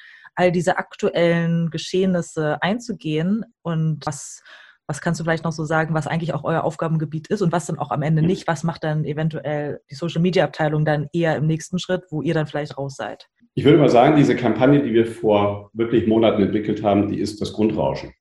all 0.41 0.53
diese 0.53 0.79
aktuellen 0.79 1.69
Geschehnisse 1.69 2.63
einzugehen 2.63 3.45
und 3.61 4.07
was 4.07 4.43
was 4.87 5.01
kannst 5.01 5.21
du 5.21 5.25
vielleicht 5.25 5.45
noch 5.45 5.53
so 5.53 5.65
sagen, 5.65 5.95
was 5.95 6.09
eigentlich 6.09 6.35
auch 6.35 6.43
euer 6.43 6.65
Aufgabengebiet 6.65 7.29
ist 7.29 7.43
und 7.43 7.53
was 7.53 7.67
dann 7.67 7.79
auch 7.79 7.93
am 7.93 8.03
Ende 8.03 8.23
nicht? 8.23 8.49
Was 8.49 8.65
macht 8.65 8.83
dann 8.83 9.05
eventuell 9.05 9.81
die 9.89 9.95
Social 9.95 10.21
Media 10.21 10.43
Abteilung 10.43 10.85
dann 10.85 11.07
eher 11.13 11.37
im 11.37 11.47
nächsten 11.47 11.79
Schritt, 11.79 12.03
wo 12.11 12.23
ihr 12.23 12.35
dann 12.35 12.49
vielleicht 12.49 12.77
raus 12.77 12.97
seid? 12.97 13.29
Ich 13.55 13.65
würde 13.65 13.79
mal 13.79 13.89
sagen, 13.89 14.17
diese 14.17 14.35
Kampagne, 14.35 14.83
die 14.83 14.93
wir 14.93 15.07
vor 15.07 15.71
wirklich 15.75 16.09
Monaten 16.09 16.43
entwickelt 16.43 16.83
haben, 16.83 17.09
die 17.09 17.21
ist 17.21 17.41
das 17.41 17.53
Grundrauschen. 17.53 18.13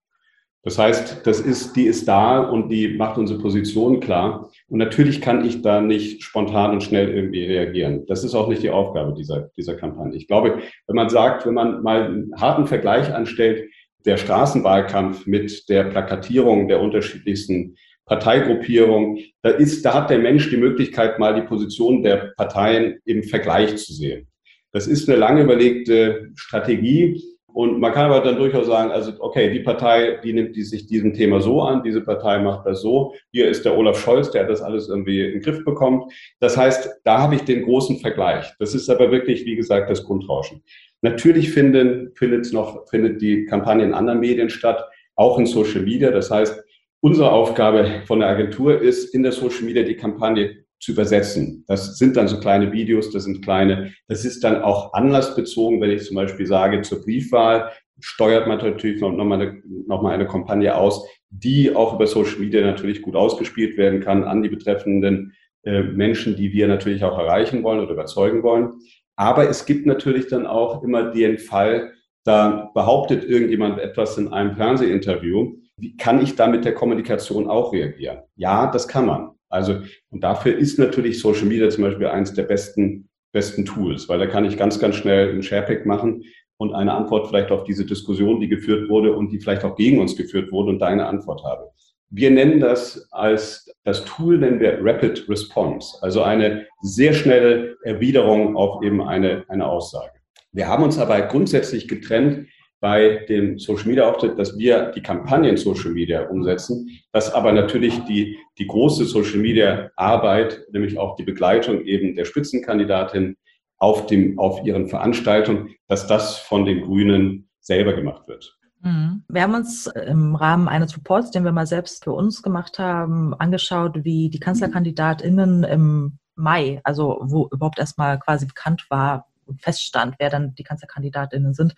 Das 0.62 0.78
heißt, 0.78 1.26
das 1.26 1.40
ist, 1.40 1.76
die 1.76 1.86
ist 1.86 2.08
da 2.08 2.38
und 2.40 2.70
die 2.70 2.96
macht 2.96 3.18
unsere 3.18 3.40
Position 3.40 4.00
klar. 4.00 4.49
Und 4.70 4.78
natürlich 4.78 5.20
kann 5.20 5.44
ich 5.44 5.62
da 5.62 5.82
nicht 5.82 6.24
spontan 6.24 6.72
und 6.72 6.84
schnell 6.84 7.10
irgendwie 7.10 7.44
reagieren. 7.44 8.06
Das 8.06 8.24
ist 8.24 8.36
auch 8.36 8.48
nicht 8.48 8.62
die 8.62 8.70
Aufgabe 8.70 9.14
dieser, 9.14 9.50
dieser 9.58 9.76
Kampagne. 9.76 10.16
Ich 10.16 10.28
glaube, 10.28 10.60
wenn 10.86 10.96
man 10.96 11.10
sagt, 11.10 11.46
wenn 11.46 11.56
man 11.56 11.82
mal 11.82 12.06
einen 12.06 12.32
harten 12.40 12.68
Vergleich 12.68 13.14
anstellt, 13.14 13.68
der 14.06 14.18
Straßenwahlkampf 14.18 15.26
mit 15.26 15.68
der 15.70 15.86
Plakatierung 15.86 16.68
der 16.68 16.82
unterschiedlichsten 16.82 17.76
Parteigruppierungen, 18.06 19.20
da 19.42 19.50
ist, 19.50 19.84
da 19.86 19.94
hat 19.96 20.10
der 20.10 20.20
Mensch 20.20 20.50
die 20.50 20.58
Möglichkeit, 20.58 21.20
mal 21.20 21.36
die 21.36 21.48
Position 21.48 22.04
der 22.04 22.34
Parteien 22.38 23.00
im 23.06 23.24
Vergleich 23.24 23.76
zu 23.78 23.94
sehen. 23.94 24.28
Das 24.72 24.88
ist 24.88 25.10
eine 25.10 25.18
lange 25.18 25.42
überlegte 25.44 26.30
Strategie, 26.36 27.22
und 27.60 27.82
man 27.82 27.92
kann 27.92 28.06
aber 28.10 28.22
dann 28.22 28.38
durchaus 28.38 28.68
sagen, 28.68 28.90
also 28.90 29.12
okay, 29.20 29.52
die 29.52 29.60
Partei, 29.60 30.18
die 30.24 30.32
nimmt 30.32 30.56
die 30.56 30.64
sich 30.64 30.88
diesem 30.88 31.14
Thema 31.14 31.42
so 31.42 31.62
an, 31.62 31.84
diese 31.84 32.00
Partei 32.00 32.40
macht 32.40 32.66
das 32.66 32.82
so. 32.82 33.14
Hier 33.34 33.50
ist 33.50 33.66
der 33.66 33.78
Olaf 33.78 34.00
Scholz, 34.00 34.32
der 34.32 34.48
das 34.48 34.62
alles 34.62 34.88
irgendwie 34.88 35.26
in 35.26 35.34
den 35.34 35.42
Griff 35.42 35.66
bekommt. 35.66 36.10
Das 36.40 36.56
heißt, 36.56 37.02
da 37.04 37.18
habe 37.18 37.36
ich 37.36 37.42
den 37.42 37.64
großen 37.64 38.00
Vergleich. 38.00 38.50
Das 38.60 38.74
ist 38.74 38.90
aber 38.90 39.12
wirklich, 39.12 39.44
wie 39.46 39.58
gesagt, 39.58 39.90
das 39.90 40.06
Grundrauschen. 40.06 40.64
Natürlich 41.02 41.52
finden, 41.52 42.12
findet 42.16 42.54
noch, 42.54 42.88
findet 42.88 43.22
die 43.22 43.44
Kampagne 43.44 43.84
in 43.84 43.94
anderen 43.94 44.22
Medien 44.22 44.50
statt, 44.50 44.82
auch 45.18 45.38
in 45.38 45.46
Social 45.46 45.82
Media. 45.82 46.12
Das 46.12 46.32
heißt, 46.32 46.64
unsere 47.02 47.30
Aufgabe 47.30 48.04
von 48.06 48.22
der 48.22 48.30
Agentur 48.30 48.80
ist, 48.80 49.14
in 49.14 49.22
der 49.22 49.34
Social 49.34 49.64
Media 49.64 49.84
die 49.84 49.98
Kampagne 49.98 50.64
zu 50.80 50.94
übersetzen. 50.94 51.66
Das 51.68 51.98
sind 51.98 52.16
dann 52.18 52.28
so 52.28 52.40
kleine 52.40 52.72
Videos, 52.72 53.12
das 53.12 53.26
sind 53.26 53.44
kleine, 53.44 53.94
das 54.08 54.26
ist 54.26 54.44
dann 54.44 54.62
auch 54.62 54.94
anlassbezogen, 54.94 55.82
wenn 55.82 55.92
ich 55.92 56.06
zum 56.06 56.16
Beispiel 56.16 56.46
sage, 56.46 56.82
zur 56.82 57.02
Briefwahl 57.02 57.72
steuert 58.00 58.48
man 58.48 58.60
natürlich 58.60 59.02
noch, 59.02 59.12
noch, 59.12 59.26
mal 59.26 59.42
eine, 59.42 59.62
noch 59.88 60.02
mal 60.02 60.14
eine 60.14 60.28
Kampagne 60.28 60.76
aus, 60.76 61.06
die 61.30 61.76
auch 61.76 61.96
über 61.96 62.08
Social 62.08 62.40
Media 62.40 62.62
natürlich 62.62 63.02
gut 63.02 63.16
ausgespielt 63.16 63.78
werden 63.78 64.00
kann 64.00 64.24
an 64.24 64.42
die 64.42 64.50
betreffenden 64.50 65.34
äh, 65.64 65.84
Menschen, 65.84 66.36
die 66.36 66.54
wir 66.54 66.68
natürlich 66.68 67.04
auch 67.04 67.18
erreichen 67.18 67.64
wollen 67.64 67.82
oder 67.82 67.92
überzeugen 67.92 68.44
wollen. 68.44 68.80
Aber 69.16 69.50
es 69.50 69.66
gibt 69.66 69.86
natürlich 69.86 70.28
dann 70.28 70.48
auch 70.48 70.82
immer 70.82 71.12
den 71.12 71.38
Fall, 71.40 71.92
da 72.24 72.72
behauptet 72.74 73.24
irgendjemand 73.24 73.80
etwas 73.80 74.18
in 74.18 74.30
einem 74.30 74.56
Fernsehinterview. 74.56 75.58
Wie 75.78 75.98
kann 75.98 76.22
ich 76.22 76.36
da 76.36 76.48
mit 76.48 76.64
der 76.64 76.74
Kommunikation 76.74 77.50
auch 77.50 77.74
reagieren? 77.74 78.20
Ja, 78.36 78.72
das 78.72 78.88
kann 78.88 79.06
man. 79.06 79.32
Also, 79.50 79.82
und 80.12 80.24
dafür 80.24 80.58
ist 80.58 80.80
natürlich 80.80 81.20
Social 81.20 81.46
Media 81.46 81.70
zum 81.70 81.84
Beispiel 81.84 82.08
eines 82.08 82.34
der 82.34 82.44
besten, 82.44 83.10
besten 83.32 83.66
Tools, 83.66 84.08
weil 84.08 84.20
da 84.20 84.28
kann 84.28 84.46
ich 84.46 84.58
ganz, 84.58 84.80
ganz 84.80 84.96
schnell 84.96 85.30
einen 85.30 85.44
Sharepack 85.44 85.86
machen 85.86 86.24
und 86.58 86.74
eine 86.74 86.94
Antwort 86.94 87.28
vielleicht 87.28 87.52
auf 87.52 87.64
diese 87.64 87.86
Diskussion, 87.86 88.40
die 88.40 88.48
geführt 88.48 88.90
wurde 88.90 89.14
und 89.14 89.32
die 89.32 89.40
vielleicht 89.40 89.64
auch 89.64 89.76
gegen 89.76 90.00
uns 90.00 90.16
geführt 90.16 90.52
wurde 90.52 90.72
und 90.72 90.80
deine 90.80 91.06
Antwort 91.08 91.44
habe. 91.44 91.72
Wir 92.12 92.32
nennen 92.32 92.60
das 92.60 93.08
als, 93.12 93.72
das 93.84 94.04
Tool 94.06 94.38
nennen 94.38 94.60
wir 94.60 94.80
Rapid 94.82 95.30
Response, 95.30 95.98
also 96.02 96.24
eine 96.24 96.66
sehr 96.82 97.14
schnelle 97.14 97.78
Erwiderung 97.84 98.56
auf 98.56 98.84
eben 98.84 99.02
eine, 99.02 99.44
eine 99.48 99.68
Aussage. 99.68 100.14
Wir 100.52 100.68
haben 100.68 100.84
uns 100.84 100.98
aber 100.98 101.22
grundsätzlich 101.22 101.88
getrennt 101.88 102.48
bei 102.80 103.26
dem 103.28 103.60
Social 103.60 103.88
Media 103.88 104.10
Auftritt, 104.10 104.40
dass 104.40 104.58
wir 104.58 104.92
die 104.92 105.02
Kampagnen 105.02 105.58
Social 105.58 105.92
Media 105.92 106.28
umsetzen, 106.28 106.90
dass 107.12 107.34
aber 107.34 107.52
natürlich 107.52 108.00
die, 108.06 108.38
die 108.58 108.68
große 108.68 109.06
Social 109.06 109.40
Media 109.40 109.90
Arbeit, 109.96 110.62
nämlich 110.72 110.98
auch 110.98 111.16
die 111.16 111.24
Begleitung 111.24 111.82
eben 111.82 112.16
der 112.16 112.26
Spitzenkandidatin 112.26 113.36
auf 113.78 114.06
dem, 114.08 114.40
auf 114.40 114.66
ihren 114.66 114.88
Veranstaltungen, 114.88 115.76
dass 115.88 116.08
das 116.08 116.38
von 116.38 116.66
den 116.66 116.82
Grünen 116.82 117.50
selber 117.60 117.94
gemacht 117.94 118.28
wird. 118.28 118.58
Mhm. 118.82 119.24
Wir 119.28 119.42
haben 119.42 119.56
uns 119.56 119.88
im 119.88 120.36
Rahmen 120.36 120.68
eines 120.68 120.96
Reports, 120.96 121.32
den 121.32 121.44
wir 121.44 121.52
mal 121.52 121.68
selbst 121.68 122.04
für 122.06 122.14
uns 122.14 122.42
gemacht 122.42 122.80
haben, 122.80 123.34
angeschaut, 123.34 124.04
wie 124.04 124.30
die 124.30 124.40
KanzlerkandidatInnen 124.40 125.64
im 125.64 126.20
Mai, 126.36 126.80
also 126.86 127.20
wo 127.22 127.50
überhaupt 127.52 127.80
erstmal 127.80 128.18
quasi 128.20 128.46
bekannt 128.46 128.86
war, 128.90 129.28
feststand, 129.62 130.16
wer 130.20 130.30
dann 130.30 130.56
die 130.56 130.64
Kanzlerkandidatinnen 130.64 131.54
sind, 131.54 131.76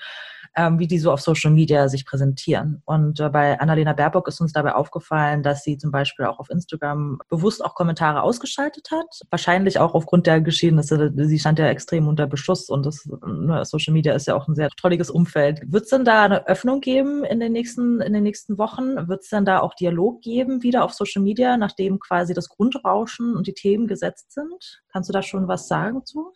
ähm, 0.55 0.79
wie 0.79 0.87
die 0.87 0.99
so 0.99 1.11
auf 1.11 1.21
Social 1.21 1.51
Media 1.51 1.87
sich 1.87 2.05
präsentieren. 2.05 2.81
Und 2.85 3.19
äh, 3.19 3.29
bei 3.29 3.59
Annalena 3.59 3.93
Baerbock 3.93 4.27
ist 4.27 4.41
uns 4.41 4.51
dabei 4.51 4.75
aufgefallen, 4.75 5.43
dass 5.43 5.63
sie 5.63 5.77
zum 5.77 5.91
Beispiel 5.91 6.25
auch 6.25 6.39
auf 6.39 6.49
Instagram 6.49 7.19
bewusst 7.29 7.63
auch 7.63 7.75
Kommentare 7.75 8.21
ausgeschaltet 8.21 8.89
hat. 8.91 9.21
Wahrscheinlich 9.29 9.79
auch 9.79 9.93
aufgrund 9.93 10.27
der 10.27 10.41
Geschehnisse. 10.41 11.11
Sie 11.15 11.39
stand 11.39 11.59
ja 11.59 11.67
extrem 11.67 12.07
unter 12.07 12.27
Beschuss 12.27 12.69
und 12.69 12.85
das 12.85 13.07
ne, 13.25 13.63
Social 13.65 13.93
Media 13.93 14.13
ist 14.13 14.27
ja 14.27 14.35
auch 14.35 14.47
ein 14.47 14.55
sehr 14.55 14.69
trolliges 14.69 15.09
Umfeld. 15.09 15.61
Wird 15.65 15.83
es 15.83 15.89
denn 15.89 16.05
da 16.05 16.23
eine 16.23 16.47
Öffnung 16.47 16.81
geben 16.81 17.23
in 17.23 17.39
den 17.39 17.53
nächsten, 17.53 18.01
in 18.01 18.13
den 18.13 18.23
nächsten 18.23 18.57
Wochen? 18.57 19.07
Wird 19.07 19.23
es 19.23 19.29
denn 19.29 19.45
da 19.45 19.59
auch 19.59 19.73
Dialog 19.75 20.21
geben 20.21 20.63
wieder 20.63 20.83
auf 20.83 20.93
Social 20.93 21.21
Media, 21.21 21.57
nachdem 21.57 21.99
quasi 21.99 22.33
das 22.33 22.49
Grundrauschen 22.49 23.35
und 23.35 23.47
die 23.47 23.53
Themen 23.53 23.87
gesetzt 23.87 24.33
sind? 24.33 24.81
Kannst 24.91 25.09
du 25.09 25.13
da 25.13 25.21
schon 25.21 25.47
was 25.47 25.67
sagen 25.67 26.05
zu? 26.05 26.33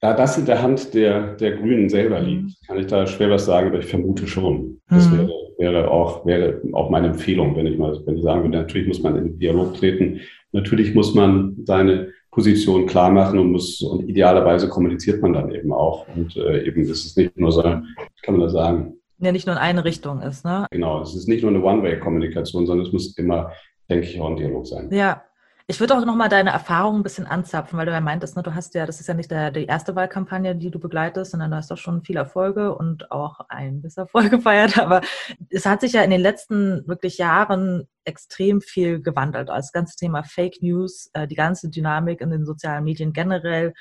Da 0.00 0.14
das 0.14 0.38
in 0.38 0.46
der 0.46 0.62
Hand 0.62 0.94
der, 0.94 1.34
der 1.34 1.52
Grünen 1.52 1.90
selber 1.90 2.20
liegt, 2.20 2.44
mhm. 2.44 2.54
kann 2.66 2.78
ich 2.78 2.86
da 2.86 3.06
schwer 3.06 3.30
was 3.30 3.44
sagen, 3.44 3.68
aber 3.68 3.80
ich 3.80 3.86
vermute 3.86 4.26
schon. 4.26 4.80
Das 4.88 5.08
mhm. 5.10 5.18
wäre, 5.18 5.32
wäre, 5.58 5.90
auch, 5.90 6.24
wäre 6.24 6.60
auch 6.72 6.88
meine 6.88 7.08
Empfehlung, 7.08 7.54
wenn 7.54 7.66
ich 7.66 7.78
mal, 7.78 8.00
wenn 8.06 8.16
ich 8.16 8.22
sagen 8.22 8.42
würde, 8.42 8.56
natürlich 8.56 8.88
muss 8.88 9.02
man 9.02 9.16
in 9.16 9.24
den 9.24 9.38
Dialog 9.38 9.74
treten. 9.74 10.20
Natürlich 10.52 10.94
muss 10.94 11.14
man 11.14 11.56
seine 11.64 12.08
Position 12.30 12.86
klar 12.86 13.10
machen 13.10 13.38
und 13.38 13.52
muss, 13.52 13.82
und 13.82 14.08
idealerweise 14.08 14.68
kommuniziert 14.68 15.20
man 15.20 15.34
dann 15.34 15.50
eben 15.50 15.72
auch. 15.72 16.06
Und 16.16 16.34
äh, 16.36 16.64
eben 16.66 16.80
ist 16.82 17.04
es 17.04 17.16
nicht 17.16 17.38
nur 17.38 17.52
so, 17.52 17.62
kann 17.62 17.84
man 18.28 18.40
das 18.40 18.52
sagen? 18.52 18.94
Ja, 19.18 19.32
nicht 19.32 19.46
nur 19.46 19.56
in 19.56 19.60
eine 19.60 19.84
Richtung 19.84 20.22
ist, 20.22 20.46
ne? 20.46 20.66
Genau, 20.70 21.02
es 21.02 21.14
ist 21.14 21.28
nicht 21.28 21.42
nur 21.42 21.50
eine 21.50 21.62
One-Way-Kommunikation, 21.62 22.64
sondern 22.64 22.86
es 22.86 22.92
muss 22.92 23.18
immer, 23.18 23.52
denke 23.90 24.06
ich, 24.06 24.18
auch 24.18 24.30
ein 24.30 24.36
Dialog 24.36 24.66
sein. 24.66 24.88
Ja, 24.90 25.24
ich 25.70 25.78
würde 25.78 25.96
auch 25.96 26.04
nochmal 26.04 26.28
deine 26.28 26.50
Erfahrung 26.50 26.96
ein 26.96 27.02
bisschen 27.04 27.28
anzapfen, 27.28 27.78
weil 27.78 27.86
du 27.86 27.92
ja 27.92 28.00
meintest, 28.00 28.36
ne, 28.36 28.42
du 28.42 28.56
hast 28.56 28.74
ja, 28.74 28.86
das 28.86 28.98
ist 28.98 29.06
ja 29.06 29.14
nicht 29.14 29.30
der, 29.30 29.52
die 29.52 29.66
erste 29.66 29.94
Wahlkampagne, 29.94 30.56
die 30.56 30.68
du 30.68 30.80
begleitest, 30.80 31.30
sondern 31.30 31.52
du 31.52 31.56
hast 31.58 31.70
doch 31.70 31.78
schon 31.78 32.02
viele 32.02 32.18
Erfolge 32.18 32.74
und 32.74 33.12
auch 33.12 33.38
ein 33.48 33.80
Misserfolg 33.80 34.30
gefeiert. 34.32 34.78
Aber 34.78 35.00
es 35.48 35.66
hat 35.66 35.80
sich 35.80 35.92
ja 35.92 36.02
in 36.02 36.10
den 36.10 36.20
letzten 36.20 36.88
wirklich 36.88 37.18
Jahren 37.18 37.86
extrem 38.04 38.60
viel 38.60 39.00
gewandelt. 39.00 39.48
Also 39.48 39.66
das 39.66 39.72
ganze 39.72 39.96
Thema 39.96 40.24
Fake 40.24 40.60
News, 40.60 41.08
äh, 41.12 41.28
die 41.28 41.36
ganze 41.36 41.70
Dynamik 41.70 42.20
in 42.20 42.30
den 42.30 42.46
sozialen 42.46 42.82
Medien 42.82 43.12
generell 43.12 43.72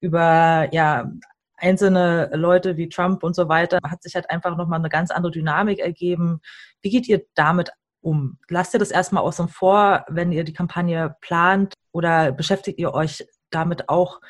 über, 0.00 0.68
ja, 0.72 1.10
einzelne 1.58 2.30
Leute 2.32 2.78
wie 2.78 2.88
Trump 2.88 3.22
und 3.22 3.36
so 3.36 3.48
weiter, 3.50 3.78
hat 3.82 4.02
sich 4.02 4.14
halt 4.14 4.30
einfach 4.30 4.56
nochmal 4.56 4.78
eine 4.78 4.88
ganz 4.88 5.10
andere 5.10 5.32
Dynamik 5.32 5.80
ergeben. 5.80 6.40
Wie 6.80 6.88
geht 6.90 7.08
ihr 7.08 7.26
damit 7.34 7.72
um? 8.06 8.38
Lasst 8.48 8.72
ihr 8.74 8.78
das 8.78 8.90
erstmal 8.90 9.24
außen 9.24 9.48
vor, 9.48 10.04
wenn 10.08 10.32
ihr 10.32 10.44
die 10.44 10.52
Kampagne 10.52 11.16
plant 11.20 11.74
oder 11.92 12.32
beschäftigt 12.32 12.78
ihr 12.78 12.94
euch 12.94 13.26
damit 13.50 13.88
auch 13.88 14.20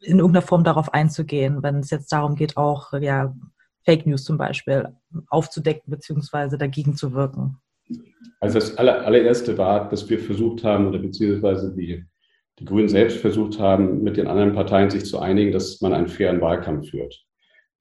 in 0.00 0.18
irgendeiner 0.18 0.46
Form 0.46 0.64
darauf 0.64 0.94
einzugehen, 0.94 1.62
wenn 1.62 1.80
es 1.80 1.90
jetzt 1.90 2.12
darum 2.12 2.36
geht, 2.36 2.56
auch 2.56 2.92
ja, 2.92 3.34
Fake 3.84 4.06
News 4.06 4.24
zum 4.24 4.38
Beispiel 4.38 4.88
aufzudecken 5.28 5.90
bzw. 5.90 6.56
dagegen 6.56 6.96
zu 6.96 7.12
wirken? 7.12 7.58
Also 8.40 8.58
das 8.58 8.78
aller, 8.78 9.04
allererste 9.04 9.58
war, 9.58 9.88
dass 9.88 10.08
wir 10.08 10.18
versucht 10.18 10.64
haben, 10.64 10.86
oder 10.86 10.98
beziehungsweise 10.98 11.74
die, 11.74 12.04
die 12.58 12.64
Grünen 12.64 12.88
selbst 12.88 13.18
versucht 13.18 13.58
haben, 13.58 14.02
mit 14.02 14.16
den 14.16 14.26
anderen 14.26 14.54
Parteien 14.54 14.90
sich 14.90 15.04
zu 15.04 15.18
einigen, 15.18 15.52
dass 15.52 15.80
man 15.80 15.92
einen 15.92 16.08
fairen 16.08 16.40
Wahlkampf 16.40 16.90
führt. 16.90 17.26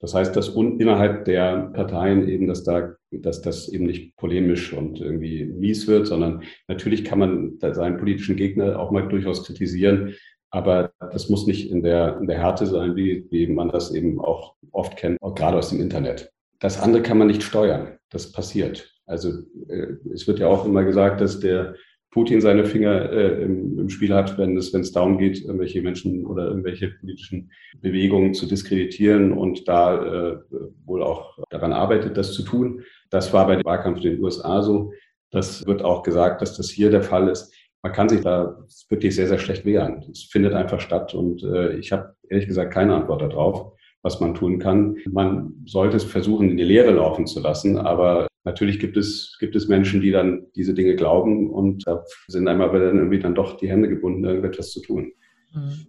Das 0.04 0.14
heißt, 0.14 0.36
dass 0.36 0.50
innerhalb 0.50 1.24
der 1.24 1.72
Parteien 1.74 2.28
eben, 2.28 2.46
dass 2.46 2.66
da, 2.66 2.94
dass 3.10 3.42
das 3.42 3.70
eben 3.70 3.86
nicht 3.86 4.18
polemisch 4.18 4.74
und 4.74 5.00
irgendwie 5.00 5.46
mies 5.46 5.88
wird, 5.88 6.08
sondern 6.08 6.44
natürlich 6.68 7.06
kann 7.06 7.20
man 7.20 7.58
seinen 7.58 7.96
politischen 7.96 8.36
Gegner 8.36 8.78
auch 8.78 8.92
mal 8.92 9.08
durchaus 9.08 9.46
kritisieren. 9.46 10.16
Aber 10.50 10.92
das 11.00 11.30
muss 11.30 11.48
nicht 11.48 11.72
in 11.72 11.84
der, 11.84 12.18
in 12.20 12.28
der 12.28 12.38
Härte 12.38 12.66
sein, 12.66 12.98
wie, 12.98 13.26
wie 13.32 13.48
man 13.48 13.70
das 13.70 13.96
eben 13.96 14.20
auch 14.20 14.56
oft 14.74 14.98
kennt, 14.98 15.22
auch 15.22 15.36
gerade 15.36 15.56
aus 15.58 15.70
dem 15.70 15.80
Internet. 15.80 16.34
das 16.60 16.82
andere 16.82 17.02
kann 17.02 17.18
man 17.18 17.28
nicht 17.28 17.42
steuern. 17.42 17.98
Das 18.10 18.34
passiert. 18.34 18.94
Also 19.06 19.30
äh, 19.70 19.94
es 20.14 20.28
wird 20.28 20.40
ja 20.40 20.48
auch 20.48 20.66
immer 20.66 20.84
gesagt, 20.84 21.22
dass 21.22 21.40
der 21.40 21.76
Putin 22.14 22.42
seine 22.42 22.66
Finger 22.66 23.12
äh, 23.12 23.44
im, 23.44 23.80
im, 23.80 23.90
Spiel 23.90 24.14
hat, 24.14 24.38
wenn 24.38 24.56
es, 24.56 24.72
wenn 24.72 24.82
es 24.82 24.92
darum 24.92 25.18
geht, 25.18 25.42
irgendwelche 25.42 25.82
Menschen 25.82 26.26
oder 26.26 26.48
irgendwelche 26.48 26.90
politischen 26.90 27.52
Bewegungen 27.82 28.36
zu 28.36 28.46
diskreditieren 28.46 29.32
und 29.34 29.68
da 29.68 30.32
äh, 30.32 30.38
wohl 30.86 31.02
auch 31.02 31.40
daran 31.50 31.74
arbeitet, 31.74 32.16
das 32.16 32.34
zu 32.34 32.44
tun. 32.44 32.84
Das 33.10 33.34
war 33.34 33.48
bei 33.48 33.56
dem 33.56 33.66
Wahlkampf 33.66 33.98
in 33.98 34.12
den 34.12 34.24
USA 34.24 34.62
so. 34.62 34.94
Das 35.32 35.66
wird 35.66 35.82
auch 35.82 36.04
gesagt, 36.04 36.42
dass 36.44 36.56
das 36.56 36.70
hier 36.70 36.92
der 36.92 37.02
Fall 37.02 37.30
ist. 37.30 37.52
Man 37.82 37.92
kann 37.92 38.08
sich 38.08 38.22
da 38.22 38.60
wirklich 38.90 39.16
sehr, 39.16 39.28
sehr 39.28 39.40
schlecht 39.40 39.66
wehren. 39.66 40.06
Es 40.12 40.24
findet 40.24 40.54
einfach 40.54 40.80
statt 40.80 41.16
und 41.16 41.44
äh, 41.44 41.78
ich 41.78 41.92
habe 41.92 42.16
ehrlich 42.30 42.48
gesagt 42.48 42.72
keine 42.74 42.94
Antwort 42.94 43.24
darauf 43.24 43.74
was 44.04 44.20
man 44.20 44.36
tun 44.36 44.60
kann. 44.60 44.98
Man 45.10 45.54
sollte 45.66 45.96
es 45.96 46.04
versuchen, 46.04 46.50
in 46.50 46.58
die 46.58 46.64
Lehre 46.64 46.92
laufen 46.92 47.26
zu 47.26 47.40
lassen, 47.40 47.78
aber 47.78 48.28
natürlich 48.44 48.80
gibt 48.80 48.98
es, 48.98 49.38
gibt 49.40 49.56
es 49.56 49.68
Menschen, 49.68 50.02
die 50.02 50.12
dann 50.12 50.48
diese 50.56 50.74
Dinge 50.74 50.96
glauben 50.96 51.50
und 51.50 51.88
da 51.88 52.04
sind 52.28 52.48
einmal 52.48 52.70
aber 52.70 52.80
dann 52.80 52.98
irgendwie 52.98 53.20
dann 53.20 53.36
doch 53.36 53.58
die 53.58 53.70
Hände 53.70 53.90
gebunden, 53.90 54.24
irgendetwas 54.24 54.72
zu 54.72 54.82
tun. 54.82 55.14
Mhm. 55.54 55.88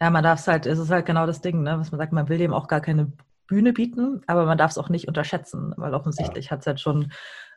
Ja, 0.00 0.10
man 0.10 0.24
darf 0.24 0.40
es 0.40 0.48
halt, 0.48 0.66
es 0.66 0.78
ist 0.78 0.90
halt 0.90 1.06
genau 1.06 1.26
das 1.26 1.40
Ding, 1.40 1.62
ne, 1.62 1.78
was 1.78 1.92
man 1.92 1.98
sagt, 1.98 2.12
man 2.12 2.28
will 2.28 2.38
dem 2.38 2.52
auch 2.52 2.68
gar 2.68 2.80
keine 2.80 3.12
Bühne 3.46 3.72
bieten, 3.72 4.22
aber 4.26 4.46
man 4.46 4.58
darf 4.58 4.70
es 4.70 4.78
auch 4.78 4.88
nicht 4.88 5.08
unterschätzen, 5.08 5.74
weil 5.76 5.94
offensichtlich 5.94 6.46
ja. 6.46 6.50
hat 6.52 6.60
es 6.60 6.66
halt 6.66 6.80
schon 6.80 7.12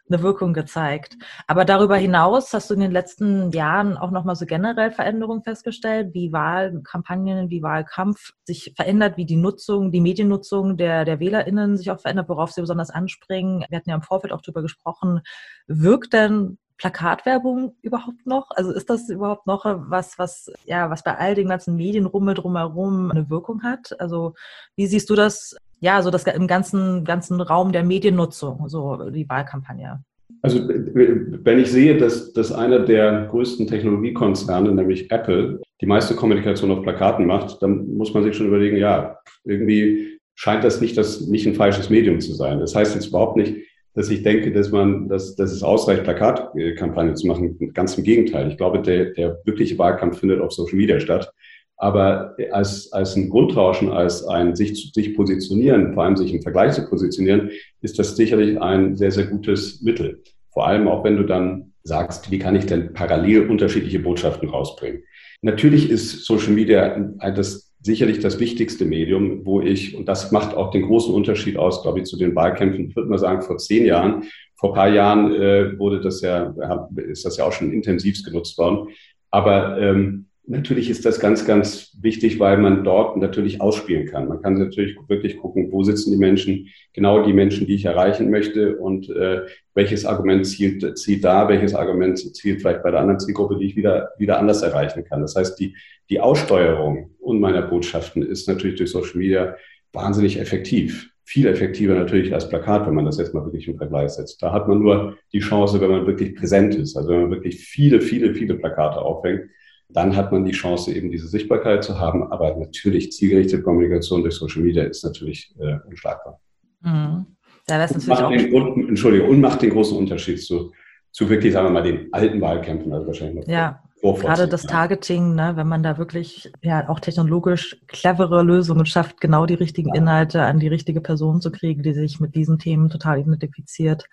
eine 0.10 0.22
Wirkung 0.22 0.54
gezeigt. 0.54 1.18
Aber 1.48 1.66
darüber 1.66 1.96
hinaus 1.98 2.54
hast 2.54 2.70
du 2.70 2.74
in 2.76 2.80
den 2.80 2.92
letzten 2.92 3.52
Jahren 3.52 3.98
auch 3.98 4.12
nochmal 4.12 4.36
so 4.36 4.46
generell 4.46 4.92
Veränderungen 4.92 5.44
festgestellt, 5.44 6.14
wie 6.14 6.32
Wahlkampagnen, 6.32 7.50
wie 7.50 7.64
Wahlkampf 7.64 8.32
sich 8.44 8.74
verändert, 8.76 9.18
wie 9.18 9.26
die 9.26 9.38
Nutzung, 9.38 9.92
die 9.92 10.02
Mediennutzung 10.02 10.78
der, 10.78 11.06
der 11.06 11.20
WählerInnen 11.20 11.78
sich 11.78 11.92
auch 11.92 12.00
verändert, 12.00 12.30
worauf 12.30 12.52
sie 12.52 12.62
besonders 12.62 12.92
anspringen. 12.92 13.66
Wir 13.70 13.78
hatten 13.78 13.90
ja 13.90 13.96
im 13.96 14.04
Vorfeld 14.04 14.34
auch 14.34 14.42
darüber 14.42 14.62
gesprochen. 14.62 15.22
Wirkt 15.68 16.14
denn 16.14 16.58
Plakatwerbung 16.78 17.76
überhaupt 17.82 18.26
noch? 18.26 18.50
Also 18.52 18.72
ist 18.72 18.90
das 18.90 19.10
überhaupt 19.10 19.48
noch 19.48 19.64
was, 19.66 20.20
was, 20.20 20.52
ja, 20.66 20.90
was 20.90 21.04
bei 21.04 21.18
all 21.18 21.36
den 21.36 21.48
ganzen 21.48 21.76
Medienrummel 21.76 22.36
drumherum 22.36 23.12
eine 23.12 23.30
Wirkung 23.30 23.64
hat? 23.64 24.00
Also 24.00 24.34
wie 24.76 24.88
siehst 24.88 25.10
du 25.10 25.16
das 25.16 25.56
ja, 25.80 26.02
so 26.02 26.12
das 26.12 26.24
im 26.26 26.48
ganzen, 26.48 27.04
ganzen 27.04 27.42
Raum 27.42 27.72
der 27.72 27.84
Mediennutzung, 27.84 28.68
so 28.68 29.10
die 29.10 29.28
Wahlkampagne? 29.30 30.04
Also 30.42 30.60
wenn 30.68 31.60
ich 31.60 31.72
sehe, 31.72 31.98
dass, 31.98 32.34
dass 32.34 32.52
einer 32.52 32.80
der 32.80 33.28
größten 33.32 33.68
Technologiekonzerne, 33.68 34.72
nämlich 34.72 35.12
Apple, 35.12 35.62
die 35.82 35.86
meiste 35.86 36.16
Kommunikation 36.16 36.72
auf 36.72 36.84
Plakaten 36.84 37.26
macht, 37.26 37.62
dann 37.62 37.96
muss 37.96 38.14
man 38.14 38.24
sich 38.24 38.36
schon 38.36 38.48
überlegen, 38.48 38.78
ja, 38.78 39.18
irgendwie 39.44 40.20
scheint 40.36 40.64
das 40.64 40.82
nicht, 40.82 40.98
das, 40.98 41.22
nicht 41.22 41.48
ein 41.48 41.56
falsches 41.56 41.90
Medium 41.90 42.20
zu 42.20 42.34
sein. 42.34 42.60
Das 42.60 42.76
heißt 42.76 42.96
jetzt 42.96 43.08
überhaupt 43.08 43.38
nicht, 43.38 43.56
dass 43.96 44.10
ich 44.10 44.24
denke, 44.24 44.52
dass 44.52 44.72
man, 44.72 45.08
dass, 45.08 45.36
dass 45.36 45.52
es 45.52 45.64
ausreicht, 45.64 46.04
Plakatkampagne 46.04 47.14
zu 47.14 47.28
machen. 47.28 47.74
Ganz 47.74 47.98
im 47.98 48.04
Gegenteil. 48.04 48.50
Ich 48.50 48.58
glaube, 48.58 48.82
der, 48.82 49.06
der 49.14 49.40
wirkliche 49.46 49.78
Wahlkampf 49.78 50.20
findet 50.20 50.42
auf 50.42 50.52
Social 50.52 50.76
Media 50.76 51.00
statt. 51.00 51.34
Aber 51.78 52.36
als, 52.52 52.92
als 52.94 53.16
ein 53.16 53.30
Grundrauschen, 53.30 53.90
als 53.90 54.26
ein 54.26 54.56
sich, 54.56 54.92
sich 54.94 55.16
positionieren, 55.16 55.94
vor 55.94 56.04
allem 56.04 56.16
sich 56.16 56.34
im 56.34 56.42
Vergleich 56.42 56.74
zu 56.74 56.88
positionieren, 56.88 57.50
ist 57.82 58.00
das 58.00 58.16
sicherlich 58.16 58.62
ein 58.62 58.96
sehr, 58.96 59.12
sehr 59.12 59.26
gutes 59.26 59.82
Mittel. 59.82 60.24
Vor 60.52 60.68
allem 60.68 60.88
auch, 60.88 61.04
wenn 61.04 61.18
du 61.18 61.24
dann 61.24 61.74
sagst, 61.84 62.32
wie 62.32 62.40
kann 62.40 62.56
ich 62.56 62.66
denn 62.66 62.94
parallel 62.94 63.48
unterschiedliche 63.50 64.00
Botschaften 64.00 64.50
rausbringen. 64.50 65.04
Natürlich 65.42 65.90
ist 65.90 66.26
Social 66.26 66.54
Media 66.54 66.98
das 67.36 67.74
sicherlich 67.82 68.20
das 68.20 68.40
wichtigste 68.40 68.84
Medium, 68.86 69.46
wo 69.46 69.62
ich, 69.62 69.96
und 69.96 70.08
das 70.08 70.32
macht 70.32 70.56
auch 70.56 70.72
den 70.72 70.82
großen 70.82 71.14
Unterschied 71.14 71.58
aus, 71.58 71.84
glaube 71.84 72.00
ich, 72.00 72.06
zu 72.06 72.18
den 72.18 72.36
Wahlkämpfen, 72.36 72.90
ich 72.90 72.96
würde 72.96 73.10
mal 73.10 73.20
sagen, 73.20 73.44
vor 73.44 73.58
zehn 73.58 73.86
Jahren. 73.86 74.24
Vor 74.56 74.74
paar 74.74 74.90
Jahren 74.90 75.32
äh, 75.36 75.78
wurde 75.78 76.02
das 76.02 76.22
ja, 76.22 76.56
ist 76.96 77.26
das 77.26 77.38
ja 77.38 77.46
auch 77.46 77.52
schon 77.52 77.72
intensivst 77.72 78.26
genutzt 78.26 78.58
worden. 78.58 78.88
Aber 79.30 79.80
ähm, 79.80 80.26
Natürlich 80.48 80.92
ist 80.92 81.06
das 81.06 81.20
ganz, 81.20 81.46
ganz 81.46 81.98
wichtig, 82.00 82.40
weil 82.40 82.60
man 82.60 82.84
dort 82.84 83.18
natürlich 83.18 83.62
ausspielen 83.62 84.06
kann. 84.06 84.28
Man 84.28 84.44
kann 84.44 84.54
natürlich 84.54 84.96
wirklich 85.08 85.38
gucken, 85.38 85.72
wo 85.72 85.84
sitzen 85.84 86.12
die 86.12 86.18
Menschen, 86.18 86.68
genau 86.94 87.26
die 87.26 87.34
Menschen, 87.34 87.66
die 87.66 87.74
ich 87.74 87.86
erreichen 87.86 88.30
möchte 88.30 88.78
und 88.78 89.10
äh, 89.10 89.42
welches 89.74 90.06
Argument 90.06 90.46
zielt, 90.46 91.00
zielt 91.00 91.24
da, 91.24 91.50
welches 91.50 91.74
Argument 91.74 92.20
zielt 92.36 92.62
vielleicht 92.62 92.84
bei 92.84 92.92
der 92.92 93.00
anderen 93.00 93.20
Zielgruppe, 93.20 93.58
die 93.58 93.66
ich 93.66 93.76
wieder, 93.76 94.12
wieder 94.20 94.38
anders 94.38 94.62
erreichen 94.62 95.04
kann. 95.04 95.22
Das 95.22 95.36
heißt, 95.36 95.60
die, 95.60 95.76
die 96.12 96.20
Aussteuerung 96.20 97.10
und 97.20 97.40
meiner 97.40 97.64
Botschaften 97.64 98.22
ist 98.22 98.48
natürlich 98.48 98.78
durch 98.78 98.92
Social 98.92 99.18
Media 99.18 99.56
wahnsinnig 99.94 100.40
effektiv. 100.40 101.10
Viel 101.24 101.48
effektiver 101.48 101.96
natürlich 101.96 102.32
als 102.36 102.48
Plakat, 102.48 102.86
wenn 102.86 102.94
man 102.94 103.06
das 103.06 103.18
jetzt 103.18 103.34
mal 103.34 103.44
wirklich 103.46 103.68
im 103.68 103.78
Vergleich 103.78 104.12
setzt. 104.12 104.44
Da 104.44 104.54
hat 104.54 104.68
man 104.68 104.78
nur 104.78 105.18
die 105.34 105.40
Chance, 105.40 105.82
wenn 105.82 105.90
man 105.90 106.06
wirklich 106.06 106.36
präsent 106.36 106.76
ist, 106.76 106.96
also 106.96 107.10
wenn 107.10 107.22
man 107.22 107.32
wirklich 107.32 107.66
viele, 107.66 108.00
viele, 108.00 108.36
viele 108.36 108.54
Plakate 108.54 109.00
aufhängt 109.00 109.50
dann 109.90 110.16
hat 110.16 110.32
man 110.32 110.46
die 110.46 110.52
Chance, 110.52 110.94
eben 110.94 111.12
diese 111.12 111.28
Sichtbarkeit 111.28 111.84
zu 111.84 112.00
haben. 112.00 112.32
Aber 112.32 112.56
natürlich 112.56 113.12
zielgerichtete 113.12 113.64
Kommunikation 113.64 114.22
durch 114.22 114.36
Social 114.36 114.62
Media 114.62 114.84
ist 114.84 115.04
natürlich 115.04 115.54
äh, 115.60 115.78
unschlagbar. 115.88 116.40
Mhm. 116.82 117.26
Ja, 117.70 117.80
das 117.80 117.92
ist 117.92 118.08
natürlich 118.08 118.52
auch 118.52 118.76
den, 118.76 118.90
Entschuldigung, 118.90 119.30
und 119.30 119.42
macht 119.42 119.62
den 119.62 119.72
großen 119.72 119.98
Unterschied 119.98 120.44
zu, 120.44 120.72
zu 121.12 121.30
wirklich, 121.30 121.54
sagen 121.54 121.68
wir 121.68 121.72
mal, 121.72 121.84
den 121.84 122.10
alten 122.12 122.40
Wahlkämpfen, 122.42 122.94
also 122.94 123.08
wahrscheinlich 123.08 123.48
noch 123.48 123.54
ja. 123.54 123.82
Gerade 124.14 124.48
das 124.48 124.64
Targeting, 124.64 125.34
ne, 125.34 125.54
wenn 125.56 125.68
man 125.68 125.82
da 125.82 125.98
wirklich 125.98 126.52
ja 126.62 126.88
auch 126.90 127.00
technologisch 127.00 127.82
clevere 127.88 128.44
Lösungen 128.44 128.86
schafft, 128.86 129.20
genau 129.20 129.48
die 129.48 129.56
richtigen 129.56 129.96
Inhalte 129.96 130.44
an 130.44 130.60
die 130.60 130.68
richtige 130.68 131.02
Person 131.02 131.42
zu 131.42 131.52
kriegen, 131.52 131.82
die 131.82 131.94
sich 131.94 132.20
mit 132.20 132.36
diesen 132.36 132.60
Themen 132.60 132.90
total 132.90 133.20
identifiziert. 133.20 134.06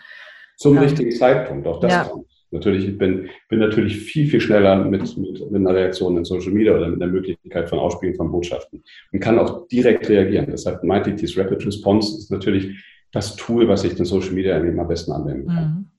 Zum 0.56 0.76
ähm, 0.76 0.84
richtigen 0.84 1.12
Zeitpunkt, 1.12 1.66
auch 1.66 1.80
das 1.80 1.92
ja. 1.92 2.04
kommt. 2.04 2.31
Natürlich, 2.52 2.86
ich 2.86 2.98
bin, 2.98 3.28
bin 3.48 3.58
natürlich 3.58 3.96
viel, 3.96 4.28
viel 4.28 4.40
schneller 4.40 4.84
mit, 4.84 5.16
mit, 5.16 5.50
mit 5.50 5.54
einer 5.54 5.74
Reaktion 5.74 6.16
in 6.16 6.24
Social 6.24 6.52
Media 6.52 6.74
oder 6.74 6.88
mit 6.88 7.00
der 7.00 7.08
Möglichkeit 7.08 7.68
von 7.68 7.78
Ausspielen 7.78 8.14
von 8.14 8.30
Botschaften 8.30 8.84
und 9.12 9.20
kann 9.20 9.38
auch 9.38 9.66
direkt 9.68 10.08
reagieren. 10.08 10.46
Deshalb 10.50 10.84
MightyT's 10.84 11.36
Rapid 11.36 11.66
Response 11.66 12.18
ist 12.18 12.30
natürlich 12.30 12.78
das 13.10 13.36
Tool, 13.36 13.68
was 13.68 13.84
ich 13.84 13.98
in 13.98 14.04
Social 14.04 14.32
Media 14.32 14.56
am 14.56 14.88
besten 14.88 15.12
anwenden 15.12 15.48
kann. 15.48 15.64
Mhm. 15.64 15.92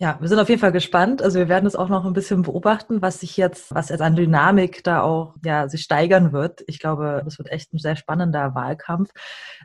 Ja, 0.00 0.16
wir 0.20 0.28
sind 0.28 0.38
auf 0.38 0.48
jeden 0.48 0.60
Fall 0.60 0.70
gespannt. 0.70 1.22
Also 1.22 1.40
wir 1.40 1.48
werden 1.48 1.66
es 1.66 1.74
auch 1.74 1.88
noch 1.88 2.04
ein 2.04 2.12
bisschen 2.12 2.42
beobachten, 2.42 3.02
was 3.02 3.18
sich 3.18 3.36
jetzt, 3.36 3.74
was 3.74 3.88
jetzt 3.88 4.00
an 4.00 4.14
Dynamik 4.14 4.84
da 4.84 5.02
auch 5.02 5.34
ja 5.44 5.68
sich 5.68 5.82
steigern 5.82 6.32
wird. 6.32 6.62
Ich 6.68 6.78
glaube, 6.78 7.22
das 7.24 7.38
wird 7.38 7.50
echt 7.50 7.74
ein 7.74 7.78
sehr 7.78 7.96
spannender 7.96 8.54
Wahlkampf. 8.54 9.10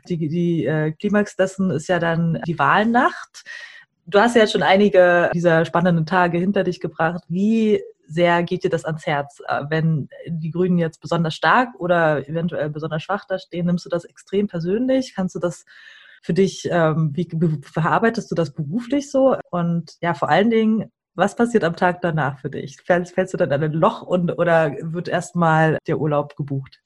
Die, 0.08 0.16
die 0.28 0.66
äh, 0.66 0.90
Klimax 0.90 1.36
dessen 1.36 1.70
ist 1.70 1.86
ja 1.86 2.00
dann 2.00 2.40
die 2.48 2.58
Wahlnacht. 2.58 3.44
Du 4.06 4.18
hast 4.18 4.34
ja 4.34 4.42
jetzt 4.42 4.52
schon 4.52 4.62
einige 4.62 5.30
dieser 5.34 5.64
spannenden 5.64 6.06
Tage 6.06 6.38
hinter 6.38 6.64
dich 6.64 6.80
gebracht. 6.80 7.22
Wie 7.28 7.82
sehr 8.06 8.42
geht 8.42 8.64
dir 8.64 8.70
das 8.70 8.84
ans 8.84 9.06
Herz? 9.06 9.40
Äh, 9.48 9.62
wenn 9.68 10.08
die 10.26 10.50
Grünen 10.50 10.78
jetzt 10.78 11.00
besonders 11.00 11.34
stark 11.34 11.70
oder 11.78 12.28
eventuell 12.28 12.70
besonders 12.70 13.02
schwach 13.02 13.24
da 13.26 13.38
stehen, 13.38 13.66
nimmst 13.66 13.84
du 13.84 13.88
das 13.88 14.04
extrem 14.04 14.46
persönlich? 14.46 15.14
Kannst 15.14 15.34
du 15.34 15.38
das 15.38 15.64
für 16.22 16.34
dich, 16.34 16.68
ähm, 16.70 17.12
wie 17.14 17.28
verarbeitest 17.62 18.30
du 18.30 18.34
das 18.34 18.52
beruflich 18.52 19.10
so? 19.10 19.36
Und 19.50 19.92
ja, 20.00 20.14
vor 20.14 20.28
allen 20.28 20.50
Dingen, 20.50 20.90
was 21.14 21.36
passiert 21.36 21.64
am 21.64 21.76
Tag 21.76 22.00
danach 22.02 22.38
für 22.40 22.50
dich? 22.50 22.78
Fällst, 22.82 23.14
fällst 23.14 23.34
du 23.34 23.38
dann 23.38 23.50
in 23.52 23.62
ein 23.62 23.72
Loch 23.72 24.02
und, 24.02 24.32
oder 24.38 24.74
wird 24.80 25.08
erstmal 25.08 25.78
der 25.86 25.98
Urlaub 25.98 26.36
gebucht? 26.36 26.80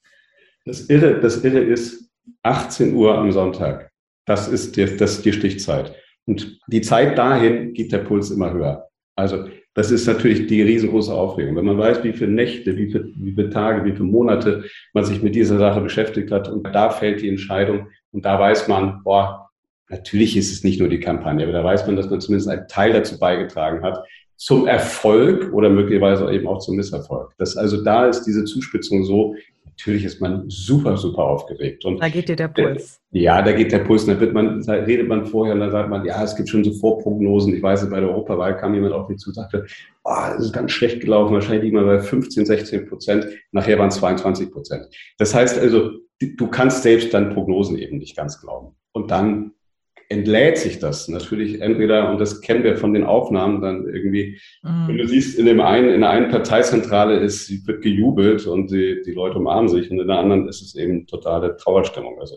Das 0.65 0.83
Irre, 0.83 1.21
das 1.21 1.45
Irre 1.45 1.61
ist 1.61 2.11
18 2.43 2.95
Uhr 2.95 3.17
am 3.17 3.33
Sonntag. 3.33 3.91
Das 4.27 4.49
ist 4.49 4.77
die, 4.77 4.97
das 4.97 5.13
ist 5.13 5.25
die 5.25 5.33
Stichzeit. 5.33 5.95
Und 6.29 6.61
die 6.67 6.83
Zeit 6.83 7.17
dahin 7.17 7.73
geht 7.73 7.91
der 7.91 7.99
Puls 7.99 8.31
immer 8.31 8.53
höher. 8.53 8.87
Also 9.17 9.47
das 9.73 9.91
ist 9.91 10.07
natürlich 10.07 10.47
die 10.47 10.61
riesengroße 10.61 11.12
Aufregung. 11.12 11.57
Wenn 11.57 11.64
man 11.64 11.79
weiß, 11.79 12.05
wie 12.05 12.12
viele 12.12 12.33
Nächte, 12.33 12.77
wie 12.77 12.91
viele, 12.93 13.07
wie 13.17 13.33
viele 13.33 13.49
Tage, 13.49 13.83
wie 13.87 13.93
viele 13.93 14.05
Monate 14.05 14.64
man 14.93 15.07
sich 15.07 15.23
mit 15.23 15.35
dieser 15.35 15.57
Sache 15.57 15.81
beschäftigt 15.81 16.31
hat 16.31 16.49
und 16.49 16.64
da 16.64 16.91
fällt 16.91 17.23
die 17.23 17.31
Entscheidung 17.31 17.87
und 18.12 18.27
da 18.27 18.38
weiß 18.38 18.69
man, 18.69 19.03
boah, 19.05 19.49
natürlich 19.88 20.37
ist 20.37 20.53
es 20.53 20.64
nicht 20.64 20.81
nur 20.81 20.91
die 20.91 21.01
Kampagne, 21.01 21.45
aber 21.45 21.53
da 21.53 21.64
weiß 21.64 21.87
man, 21.87 21.97
dass 21.97 22.11
man 22.11 22.21
zumindest 22.21 22.51
einen 22.51 22.69
Teil 22.69 22.93
dazu 22.93 23.19
beigetragen 23.19 23.83
hat 23.83 24.05
zum 24.37 24.67
Erfolg 24.67 25.51
oder 25.55 25.71
möglicherweise 25.71 26.31
eben 26.31 26.47
auch 26.47 26.59
zum 26.59 26.77
Misserfolg. 26.77 27.33
Das, 27.38 27.57
also 27.57 27.83
da 27.83 28.07
ist 28.07 28.25
diese 28.25 28.45
Zuspitzung 28.45 29.05
so, 29.05 29.35
natürlich 29.79 30.05
ist 30.05 30.21
man 30.21 30.45
super, 30.49 30.97
super 30.97 31.23
aufgeregt. 31.23 31.85
Und 31.85 32.03
da 32.03 32.09
geht 32.09 32.29
dir 32.29 32.35
der 32.35 32.49
Puls. 32.49 33.01
Ja, 33.12 33.41
da 33.43 33.53
geht 33.53 33.71
der 33.71 33.79
Puls. 33.79 34.07
Da 34.07 34.19
wird 34.19 34.35
man, 34.35 34.61
da 34.62 34.73
redet 34.73 35.07
man 35.07 35.25
vorher 35.25 35.55
und 35.55 35.61
dann 35.61 35.71
sagt 35.71 35.88
man, 35.88 36.05
ja, 36.05 36.23
es 36.23 36.35
gibt 36.35 36.49
schon 36.49 36.64
so 36.64 36.73
Vorprognosen. 36.73 37.55
Ich 37.55 37.62
weiß, 37.62 37.88
bei 37.88 38.01
der 38.01 38.09
Europawahl 38.11 38.57
kam 38.57 38.75
jemand 38.75 38.93
auf 38.93 39.09
mich 39.09 39.19
zu 39.19 39.31
und 39.31 39.35
sagte, 39.35 39.67
oh, 40.03 40.14
es 40.37 40.47
ist 40.47 40.53
ganz 40.53 40.73
schlecht 40.73 41.01
gelaufen, 41.01 41.33
wahrscheinlich 41.33 41.62
liegt 41.62 41.75
man 41.75 41.87
bei 41.87 42.01
15, 42.01 42.45
16 42.45 42.88
Prozent. 42.88 43.27
Nachher 43.53 43.79
waren 43.79 43.88
es 43.88 43.97
22 43.97 44.51
Prozent. 44.51 44.87
Das 45.17 45.33
heißt 45.33 45.59
also, 45.59 45.93
du 46.21 46.47
kannst 46.49 46.83
selbst 46.83 47.14
dann 47.14 47.33
Prognosen 47.33 47.79
eben 47.79 47.99
nicht 47.99 48.17
ganz 48.17 48.41
glauben. 48.41 48.75
Und 48.93 49.12
dann 49.12 49.53
entlädt 50.11 50.57
sich 50.57 50.79
das 50.79 51.09
natürlich 51.09 51.61
entweder, 51.61 52.11
und 52.11 52.18
das 52.18 52.40
kennen 52.40 52.64
wir 52.64 52.77
von 52.77 52.94
den 52.94 53.05
Aufnahmen 53.05 53.61
dann 53.61 53.87
irgendwie, 53.87 54.38
mhm. 54.62 54.88
wenn 54.88 54.97
du 54.97 55.07
siehst, 55.07 55.38
in 55.38 55.47
dem 55.47 55.61
einen, 55.61 55.90
in 55.90 56.01
der 56.01 56.11
einen 56.11 56.31
Parteizentrale 56.31 57.18
ist, 57.18 57.66
wird 57.66 57.83
gejubelt 57.83 58.47
und 58.47 58.71
die, 58.71 59.03
die 59.05 59.12
Leute 59.12 59.38
umarmen 59.38 59.68
sich 59.68 59.90
und 59.90 60.01
in 60.01 60.09
der 60.09 60.18
anderen 60.18 60.49
ist 60.49 60.62
es 60.62 60.75
eben 60.75 61.07
totale 61.07 61.57
Trauerstimmung. 61.57 62.18
Also 62.21 62.37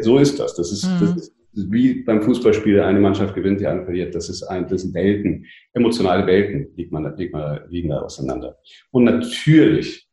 so 0.00 0.18
ist 0.18 0.40
das. 0.40 0.54
Das 0.54 0.72
ist, 0.72 0.84
mhm. 0.84 1.00
das 1.00 1.16
ist 1.16 1.36
wie 1.52 2.02
beim 2.04 2.22
Fußballspiel, 2.22 2.80
eine 2.80 3.00
Mannschaft 3.00 3.34
gewinnt, 3.34 3.60
die 3.60 3.66
andere 3.66 3.86
verliert. 3.86 4.14
Das 4.14 4.28
ist 4.28 4.42
ein, 4.44 4.68
das 4.68 4.82
sind 4.82 4.94
Welten, 4.94 5.44
emotionale 5.74 6.26
Welten 6.26 6.68
liegt 6.76 6.92
man, 6.92 7.16
liegt 7.16 7.32
man, 7.32 7.60
liegen 7.68 7.90
da 7.90 8.00
auseinander. 8.00 8.56
Und 8.92 9.04
natürlich 9.04 10.09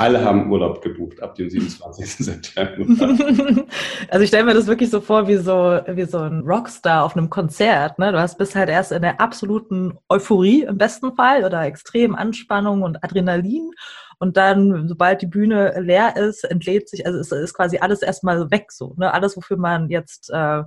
alle 0.00 0.24
haben 0.24 0.50
Urlaub 0.50 0.80
gebucht 0.80 1.22
ab 1.22 1.34
dem 1.34 1.50
27. 1.50 2.14
September. 2.26 3.64
Also 4.08 4.22
ich 4.22 4.28
stelle 4.28 4.44
mir 4.44 4.54
das 4.54 4.66
wirklich 4.66 4.88
so 4.88 5.02
vor 5.02 5.28
wie 5.28 5.36
so, 5.36 5.80
wie 5.86 6.04
so 6.04 6.18
ein 6.18 6.40
Rockstar 6.40 7.04
auf 7.04 7.16
einem 7.16 7.28
Konzert. 7.28 7.98
Ne? 7.98 8.10
Du 8.10 8.18
hast 8.18 8.38
bist 8.38 8.54
halt 8.54 8.70
erst 8.70 8.92
in 8.92 9.02
der 9.02 9.20
absoluten 9.20 9.98
Euphorie 10.08 10.62
im 10.62 10.78
besten 10.78 11.14
Fall 11.14 11.44
oder 11.44 11.64
extrem 11.64 12.14
Anspannung 12.14 12.82
und 12.82 13.04
Adrenalin. 13.04 13.70
Und 14.18 14.38
dann, 14.38 14.88
sobald 14.88 15.20
die 15.20 15.26
Bühne 15.26 15.78
leer 15.80 16.16
ist, 16.16 16.44
entlädt 16.44 16.88
sich, 16.88 17.06
also 17.06 17.18
es 17.18 17.30
ist 17.30 17.54
quasi 17.54 17.78
alles 17.78 18.00
erstmal 18.00 18.50
weg 18.50 18.72
so. 18.72 18.94
Ne? 18.96 19.12
Alles, 19.12 19.36
wofür 19.36 19.58
man 19.58 19.90
jetzt 19.90 20.30
äh, 20.30 20.62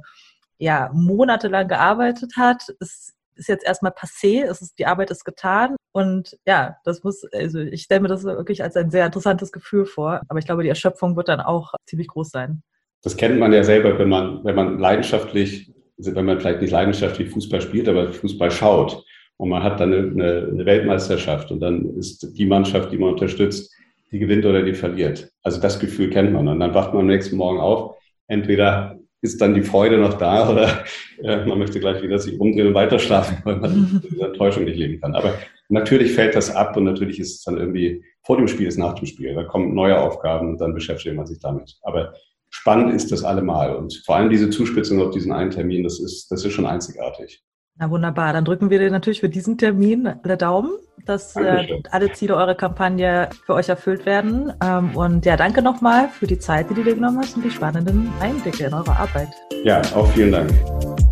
ja 0.60 0.92
monatelang 0.94 1.68
gearbeitet 1.68 2.34
hat, 2.38 2.70
ist 2.80 3.14
ist 3.36 3.50
jetzt 3.50 3.66
erstmal 3.66 3.92
passé, 3.92 4.44
es 4.44 4.62
ist, 4.62 4.80
die 4.80 4.86
Arbeit 4.86 5.12
ist 5.12 5.24
getan 5.24 5.76
und 5.92 6.38
ja, 6.46 6.78
das 6.84 7.04
muss, 7.04 7.24
also 7.34 7.60
ich 7.60 7.84
stelle 7.84 8.02
mir 8.02 8.08
das 8.08 8.24
wirklich 8.24 8.64
als 8.64 8.76
ein 8.76 8.92
sehr 8.92 9.06
interessantes 9.06 9.52
Gefühl 9.52 9.86
vor, 9.86 10.22
aber 10.28 10.40
ich 10.40 10.46
glaube, 10.46 10.64
die 10.64 10.70
Erschöpfung 10.70 11.16
wird 11.16 11.30
dann 11.30 11.40
auch 11.40 11.74
ziemlich 11.86 12.08
groß 12.08 12.30
sein. 12.30 12.64
Das 13.02 13.18
kennt 13.18 13.40
man 13.40 13.52
ja 13.54 13.64
selber, 13.64 14.00
wenn 14.00 14.10
man, 14.10 14.44
wenn 14.44 14.56
man 14.56 14.80
leidenschaftlich, 14.80 15.74
wenn 15.98 16.26
man 16.26 16.40
vielleicht 16.40 16.62
nicht 16.62 16.72
leidenschaftlich 16.72 17.30
Fußball 17.30 17.62
spielt, 17.62 17.90
aber 17.90 18.12
Fußball 18.14 18.52
schaut 18.52 19.04
und 19.38 19.50
man 19.50 19.64
hat 19.64 19.80
dann 19.80 19.94
eine, 19.94 20.48
eine 20.52 20.66
Weltmeisterschaft 20.66 21.52
und 21.52 21.60
dann 21.60 21.98
ist 21.98 22.38
die 22.38 22.46
Mannschaft, 22.46 22.92
die 22.92 22.98
man 22.98 23.10
unterstützt, 23.10 23.74
die 24.12 24.20
gewinnt 24.20 24.46
oder 24.46 24.64
die 24.64 24.74
verliert. 24.74 25.32
Also 25.42 25.60
das 25.60 25.80
Gefühl 25.80 26.10
kennt 26.10 26.32
man 26.32 26.48
und 26.48 26.60
dann 26.60 26.74
wacht 26.74 26.94
man 26.94 27.02
am 27.02 27.08
nächsten 27.08 27.36
Morgen 27.36 27.60
auf, 27.60 27.98
entweder 28.28 29.00
ist 29.24 29.42
dann 29.42 29.54
die 29.54 29.64
Freude 29.64 29.98
noch 29.98 30.16
da 30.16 30.50
oder 30.50 30.84
äh, 31.24 31.46
man 31.46 31.58
möchte 31.58 31.80
gleich 31.80 32.04
wieder 32.04 32.20
sich 32.20 32.40
umdrehen 32.40 32.68
und 32.68 32.74
weiter 32.74 33.00
schlafen, 33.00 33.38
weil 33.46 33.56
man 33.56 33.94
mit 33.94 34.12
dieser 34.12 34.28
Enttäuschung 34.28 34.66
nicht 34.66 34.78
leben 34.78 35.00
kann. 35.00 35.16
Aber 35.16 35.34
natürlich 35.70 36.12
fällt 36.12 36.36
das 36.36 36.54
ab 36.54 36.76
und 36.78 36.84
natürlich 36.84 37.20
ist 37.20 37.36
es 37.38 37.44
dann 37.44 37.58
irgendwie 37.58 38.04
vor 38.22 38.38
dem 38.38 38.48
Spiel 38.48 38.68
ist 38.68 38.78
nach 38.78 38.94
dem 38.94 39.06
Spiel. 39.06 39.34
Da 39.34 39.44
kommen 39.44 39.74
neue 39.74 40.00
Aufgaben 40.00 40.50
und 40.50 40.62
dann 40.62 40.74
beschäftigt 40.74 41.16
man 41.16 41.26
sich 41.26 41.40
damit. 41.40 41.78
Aber 41.84 42.14
spannend 42.50 42.94
ist 42.94 43.12
das 43.12 43.24
allemal 43.24 43.76
und 43.76 44.02
vor 44.06 44.18
allem 44.18 44.30
diese 44.30 44.50
Zuspitzung 44.50 45.02
auf 45.02 45.12
diesen 45.12 45.32
einen 45.32 45.52
Termin, 45.52 45.84
das 45.84 46.00
ist, 46.00 46.30
das 46.30 46.44
ist 46.44 46.54
schon 46.54 46.66
einzigartig. 46.66 47.42
Na 47.78 47.90
wunderbar, 47.90 48.34
dann 48.34 48.46
drücken 48.46 48.70
wir 48.70 48.78
dir 48.80 48.92
natürlich 48.92 49.20
für 49.20 49.30
diesen 49.30 49.58
Termin 49.58 50.08
alle 50.24 50.38
Daumen, 50.38 50.72
dass 51.06 51.36
äh, 51.36 51.82
alle 51.90 52.12
Ziele 52.12 52.36
eurer 52.36 52.54
Kampagne 52.54 53.30
für 53.46 53.56
euch 53.56 53.68
erfüllt 53.68 54.06
werden. 54.06 54.54
Ähm, 54.64 54.96
und 54.96 55.26
ja, 55.26 55.36
danke 55.36 55.64
nochmal 55.64 56.08
für 56.10 56.28
die 56.28 56.38
Zeit, 56.38 56.70
die 56.70 56.76
du 56.76 56.84
dir 56.84 56.96
genommen 56.96 57.18
hast 57.20 57.36
und 57.36 57.44
die 57.44 57.52
spannenden 57.52 58.12
Einblicke 58.20 58.66
in 58.66 58.74
eure 58.74 58.92
Arbeit. 58.92 59.30
Ja, 59.64 59.82
auch 59.96 60.08
vielen 60.10 60.32
Dank. 60.32 61.03